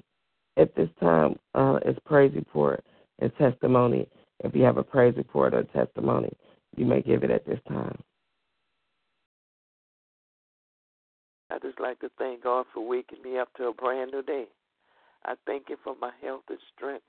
At 0.58 0.76
this 0.76 0.90
time, 1.00 1.38
uh, 1.56 1.80
it's 1.84 2.00
praise 2.06 2.34
report 2.36 2.84
and 3.20 3.32
testimony. 3.38 4.08
If 4.44 4.56
you 4.56 4.64
have 4.64 4.78
a 4.78 4.84
praise 4.84 5.16
report 5.18 5.54
or 5.54 5.64
testimony, 5.64 6.32
you 6.76 6.86
may 6.86 7.02
give 7.02 7.24
it 7.24 7.32
at 7.32 7.46
this 7.46 7.60
time. 7.68 7.98
I 11.50 11.58
just 11.60 11.80
like 11.80 12.00
to 12.00 12.10
thank 12.18 12.44
God 12.44 12.66
for 12.74 12.88
waking 12.88 13.24
me 13.24 13.40
up 13.40 13.50
to 13.56 13.66
a 13.66 13.74
brand 13.74 14.12
new 14.12 14.22
day. 14.22 14.46
I 15.26 15.34
thank 15.46 15.70
Him 15.70 15.78
for 15.84 15.96
my 16.00 16.12
health 16.22 16.44
and 16.50 16.60
strength. 16.76 17.04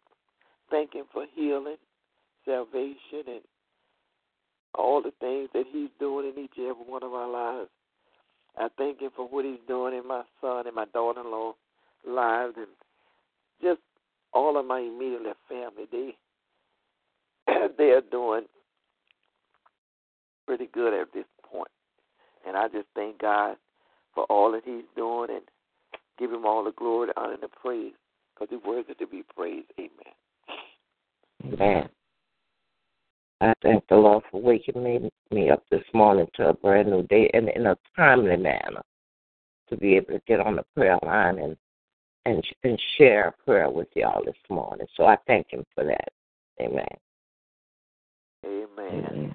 Thank 0.72 0.94
Him 0.94 1.04
for 1.12 1.26
healing, 1.34 1.76
salvation, 2.46 3.28
and 3.28 3.40
all 4.74 5.02
the 5.02 5.12
things 5.20 5.50
that 5.52 5.64
He's 5.70 5.90
doing 6.00 6.32
in 6.34 6.42
each 6.42 6.54
and 6.56 6.68
every 6.68 6.84
one 6.84 7.02
of 7.02 7.12
our 7.12 7.30
lives. 7.30 7.68
I 8.56 8.68
thank 8.78 9.02
Him 9.02 9.10
for 9.14 9.28
what 9.28 9.44
He's 9.44 9.60
doing 9.68 9.94
in 9.94 10.08
my 10.08 10.22
son 10.40 10.66
and 10.66 10.74
my 10.74 10.86
daughter 10.86 11.20
in 11.20 11.30
law 11.30 11.52
lives 12.08 12.54
and 12.56 12.68
just 13.62 13.80
all 14.32 14.58
of 14.58 14.64
my 14.64 14.80
immediate 14.80 15.36
family. 15.46 15.84
They 15.92 16.16
they 17.78 17.90
are 17.90 18.00
doing 18.10 18.46
pretty 20.46 20.70
good 20.72 20.98
at 20.98 21.12
this 21.12 21.26
point. 21.44 21.68
And 22.46 22.56
I 22.56 22.68
just 22.68 22.88
thank 22.94 23.20
God 23.20 23.56
for 24.14 24.24
all 24.24 24.52
that 24.52 24.62
He's 24.64 24.84
doing 24.96 25.28
and 25.30 25.42
give 26.18 26.32
Him 26.32 26.46
all 26.46 26.64
the 26.64 26.72
glory, 26.72 27.08
the 27.08 27.20
honor, 27.20 27.34
and 27.34 27.42
the 27.42 27.48
praise 27.48 27.92
because 28.34 28.48
He's 28.50 28.66
worthy 28.66 28.94
to 28.94 29.06
be 29.06 29.22
praised. 29.36 29.68
Amen. 29.78 30.14
Amen. 31.44 31.88
I 33.40 33.54
thank 33.62 33.86
the 33.88 33.96
Lord 33.96 34.22
for 34.30 34.40
waking 34.40 34.82
me, 34.82 35.10
me 35.30 35.50
up 35.50 35.64
this 35.70 35.82
morning 35.92 36.26
to 36.34 36.50
a 36.50 36.54
brand 36.54 36.90
new 36.90 37.02
day 37.04 37.28
and 37.34 37.48
in 37.48 37.66
a 37.66 37.76
timely 37.96 38.36
manner 38.36 38.82
to 39.68 39.76
be 39.76 39.96
able 39.96 40.12
to 40.12 40.22
get 40.28 40.40
on 40.40 40.56
the 40.56 40.64
prayer 40.76 40.98
line 41.02 41.38
and 41.38 41.56
and 42.24 42.44
and 42.62 42.80
share 42.96 43.28
a 43.28 43.44
prayer 43.44 43.68
with 43.68 43.88
y'all 43.96 44.24
this 44.24 44.36
morning. 44.48 44.86
So 44.96 45.06
I 45.06 45.16
thank 45.26 45.50
Him 45.50 45.64
for 45.74 45.84
that. 45.84 46.08
Amen. 46.60 46.86
Amen. 48.46 49.34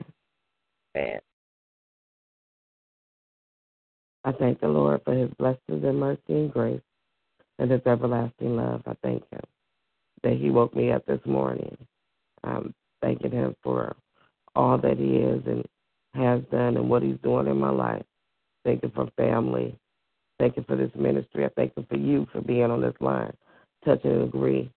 Amen. 0.96 1.20
I 4.24 4.32
thank 4.34 4.60
the 4.60 4.68
Lord 4.68 5.02
for 5.06 5.14
his 5.14 5.30
blessings 5.40 5.86
and 5.86 6.00
mercy 6.00 6.22
and 6.28 6.52
grace 6.52 6.82
and 7.60 7.72
his 7.72 7.82
everlasting 7.86 8.58
love. 8.58 8.82
I 8.86 8.94
thank 9.02 9.24
him 9.32 9.40
that 10.24 10.34
he 10.34 10.50
woke 10.50 10.76
me 10.76 10.92
up 10.92 11.06
this 11.06 11.22
morning. 11.26 11.78
I'm 12.44 12.74
thanking 13.02 13.32
him 13.32 13.56
for 13.64 13.96
all 14.56 14.78
that 14.80 14.98
he 14.98 15.18
is 15.18 15.44
and 15.46 15.66
has 16.14 16.42
done 16.52 16.78
and 16.78 16.90
what 16.90 17.04
he's 17.04 17.18
doing 17.24 17.48
in 17.48 17.58
my 17.58 17.70
life. 17.70 18.04
Thank 18.66 18.84
him 18.84 18.92
for 18.94 19.10
family. 19.18 19.78
Thank 20.40 20.58
you 20.58 20.66
for 20.68 20.76
this 20.76 20.92
ministry. 20.96 21.46
I 21.46 21.50
thank 21.56 21.76
him 21.76 21.86
for 21.90 21.98
you 21.98 22.28
for 22.32 22.42
being 22.42 22.70
on 22.70 22.82
this 22.82 22.96
line, 23.00 23.34
touching 23.86 24.12
and 24.12 24.24
agree, 24.24 24.72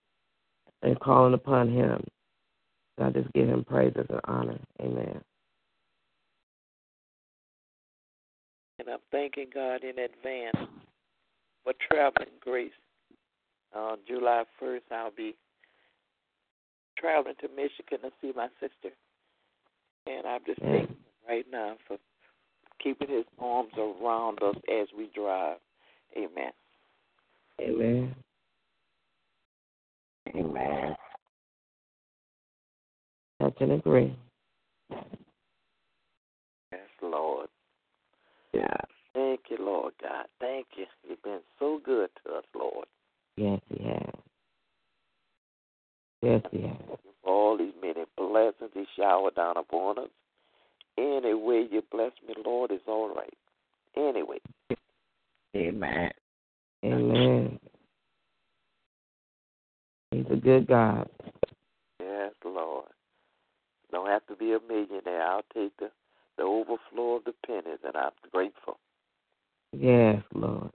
and 0.81 0.99
calling 0.99 1.33
upon 1.33 1.71
him. 1.71 2.03
I 2.99 3.09
just 3.09 3.31
give 3.33 3.47
him 3.47 3.63
praises 3.63 4.05
and 4.09 4.21
honor. 4.25 4.59
Amen. 4.81 5.21
And 8.79 8.89
I'm 8.89 8.99
thanking 9.11 9.47
God 9.53 9.83
in 9.83 9.97
advance 9.99 10.69
for 11.63 11.73
traveling 11.89 12.29
grace. 12.39 12.71
On 13.73 13.97
July 14.05 14.43
1st, 14.61 14.91
I'll 14.91 15.11
be 15.11 15.35
traveling 17.01 17.35
to 17.41 17.47
Michigan 17.49 17.99
to 18.03 18.11
see 18.21 18.31
my 18.35 18.47
sister. 18.59 18.95
And 20.07 20.27
I'm 20.27 20.41
just 20.45 20.61
mm. 20.61 20.65
Yeah. 20.65 20.77
thanking 20.77 20.95
him 20.95 21.27
right 21.27 21.45
now 21.51 21.75
for 21.87 21.97
keeping 22.81 23.09
his 23.09 23.25
arms 23.39 23.71
around 23.77 24.41
us 24.43 24.55
as 24.69 24.87
we 24.95 25.09
drive. 25.13 25.57
Amen. 26.15 26.51
Amen. 27.59 28.15
Amen. 30.35 30.95
I 33.39 33.49
can 33.57 33.71
agree. 33.71 34.15
Yes, 36.71 36.81
Lord. 37.01 37.47
Yeah. 38.53 38.77
Thank 39.13 39.41
you, 39.49 39.57
Lord 39.59 39.93
God. 40.01 40.25
Thank 40.39 40.67
you. 40.77 40.85
You've 41.07 41.23
been 41.23 41.41
so 41.59 41.79
good 41.83 42.09
to 42.23 42.33
us, 42.35 42.43
Lord. 42.55 42.85
Yes, 43.35 43.59
He 43.69 43.83
has. 43.83 44.20
Yes, 46.21 46.41
He 46.51 46.61
has. 46.63 46.77
For 47.23 47.31
all 47.31 47.57
these 47.57 47.73
many 47.81 48.05
blessings 48.17 48.71
He 48.73 48.85
showered 48.95 49.35
down 49.35 49.57
upon 49.57 49.99
us. 49.99 50.09
Any 50.97 51.33
way 51.33 51.67
you 51.71 51.81
bless 51.91 52.11
me, 52.27 52.35
Lord, 52.45 52.71
is 52.71 52.81
all 52.87 53.13
right. 53.13 53.33
Anyway. 53.95 54.39
Amen. 55.55 56.11
Amen. 56.83 57.59
He's 60.11 60.25
a 60.29 60.35
good 60.35 60.67
God. 60.67 61.09
Yes, 61.99 62.31
Lord. 62.43 62.87
Don't 63.91 64.07
have 64.07 64.25
to 64.27 64.35
be 64.35 64.53
a 64.53 64.59
millionaire. 64.67 65.23
I'll 65.23 65.43
take 65.53 65.75
the, 65.77 65.89
the 66.37 66.43
overflow 66.43 67.15
of 67.15 67.23
the 67.25 67.33
pennies, 67.45 67.79
and 67.85 67.95
I'm 67.95 68.11
grateful. 68.31 68.77
Yes, 69.73 70.21
Lord. 70.33 70.69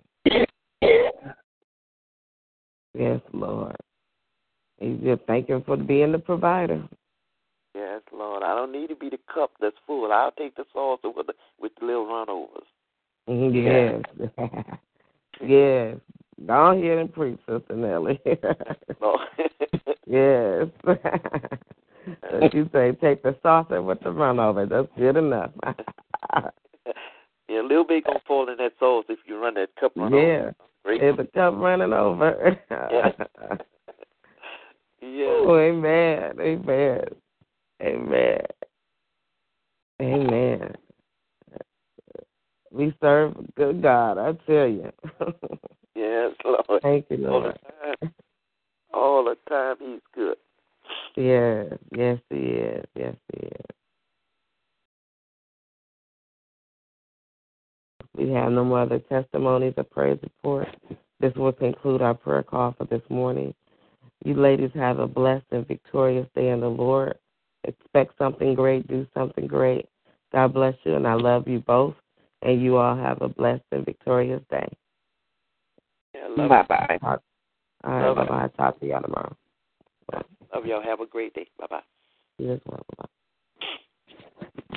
Yes, 2.95 3.21
Lord. 3.33 3.77
He's 4.79 4.99
just 5.01 5.23
thank 5.27 5.49
Him 5.49 5.63
for 5.65 5.77
being 5.77 6.13
the 6.13 6.19
provider. 6.19 6.87
Yes, 7.75 8.03
Lord. 8.13 8.43
I 8.43 8.55
don't 8.55 8.73
need 8.73 8.89
to 8.89 8.97
be 8.97 9.11
the 9.11 9.19
cup 9.33 9.53
that's 9.61 9.77
full. 9.87 10.11
I'll 10.13 10.33
take 10.33 10.57
the 10.57 10.65
saucer 10.73 11.11
with 11.11 11.27
the 11.27 11.35
with 11.61 11.73
the 11.79 11.87
little 11.87 12.07
runovers. 12.07 12.67
Mm-hmm, 13.29 14.25
yes. 14.29 14.49
yes. 15.47 15.97
Go 16.47 16.71
ahead 16.73 16.99
and 16.99 17.13
preach, 17.13 17.39
Sister 17.49 17.77
Nellie. 17.77 18.21
Yes. 20.07 20.69
so 20.85 22.49
you 22.53 22.71
say 22.73 22.93
take 23.01 23.23
the 23.25 23.37
saucer 23.43 23.83
with 23.83 24.01
the 24.01 24.11
run 24.11 24.39
over. 24.39 24.67
That's 24.67 24.89
good 24.97 25.17
enough. 25.17 25.51
yeah, 26.37 27.61
a 27.61 27.63
little 27.63 27.85
bit 27.85 28.05
gonna 28.05 28.21
fall 28.27 28.49
in 28.49 28.57
that 28.59 28.73
sauce 28.79 29.07
if 29.09 29.19
you 29.27 29.37
run 29.37 29.55
that 29.55 29.75
cup 29.81 29.93
run 29.97 30.13
yeah. 30.13 30.19
over. 30.19 30.55
Great. 30.85 31.03
It's 31.03 31.19
a 31.19 31.25
cup 31.25 31.55
running 31.57 31.93
over. 31.93 32.57
Yeah. 32.71 33.11
Yeah. 35.17 35.29
Oh, 35.29 35.57
amen. 35.59 36.39
Amen. 36.39 37.05
Amen. 37.83 38.41
Amen. 40.03 40.75
We 42.71 42.95
serve 43.01 43.35
a 43.37 43.43
good 43.57 43.81
God, 43.81 44.19
I 44.19 44.33
tell 44.47 44.69
you. 44.69 44.93
Yes, 45.95 46.33
Lord. 46.45 46.83
Thank 46.83 47.07
you, 47.09 47.27
All 47.27 47.41
the 47.41 47.47
Lord. 47.47 47.59
time. 47.83 48.13
All 48.93 49.25
the 49.25 49.37
time 49.49 49.77
he's 49.81 50.01
good. 50.15 50.37
Yes, 51.17 51.73
yes, 51.97 52.19
he 52.29 52.37
is. 52.37 52.85
Yes, 52.95 53.15
he 53.33 53.47
is. 53.47 53.65
We 58.15 58.29
have 58.33 58.53
no 58.53 58.63
more 58.63 58.81
other 58.81 58.99
testimonies 58.99 59.73
or 59.79 59.85
praise 59.85 60.19
reports. 60.23 60.71
This 61.19 61.33
will 61.35 61.53
conclude 61.53 62.03
our 62.03 62.13
prayer 62.13 62.43
call 62.43 62.75
for 62.77 62.85
this 62.85 63.01
morning. 63.09 63.55
You 64.25 64.35
ladies 64.35 64.71
have 64.75 64.99
a 64.99 65.07
blessed 65.07 65.47
and 65.51 65.67
victorious 65.67 66.27
day 66.35 66.49
in 66.51 66.61
the 66.61 66.69
Lord. 66.69 67.17
Expect 67.65 68.17
something 68.19 68.55
great, 68.55 68.87
do 68.89 69.07
something 69.15 69.47
great. 69.47 69.89
God 70.33 70.55
bless 70.55 70.75
you, 70.85 70.95
and 70.95 71.07
I 71.07 71.15
love 71.15 71.47
you 71.49 71.61
both. 71.61 71.95
And 72.43 72.61
you 72.63 72.77
all 72.77 72.97
have 72.97 73.23
a 73.23 73.29
blessed 73.29 73.65
and 73.73 73.85
victorious 73.85 74.43
day. 74.51 74.69
Yeah, 76.15 76.29
love, 76.29 76.49
Bye 76.49 76.63
bye. 76.69 76.99
All 77.03 77.19
right, 77.93 78.07
Love 78.07 78.17
bye 78.17 78.23
you. 78.23 78.29
bye. 78.29 78.49
Talk 78.57 78.81
to 78.81 78.87
y'all 78.87 79.03
tomorrow. 79.03 79.37
love 80.55 80.67
y'all. 80.67 80.83
Have 80.83 81.01
a 81.01 81.07
great 81.07 81.35
day. 81.35 81.47
Bye 81.59 81.67
bye. 81.71 81.81
You 82.39 82.53
as 82.53 82.61
well. 82.67 82.85
Bye. 82.99 84.77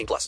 18 0.01 0.05
plus. 0.07 0.19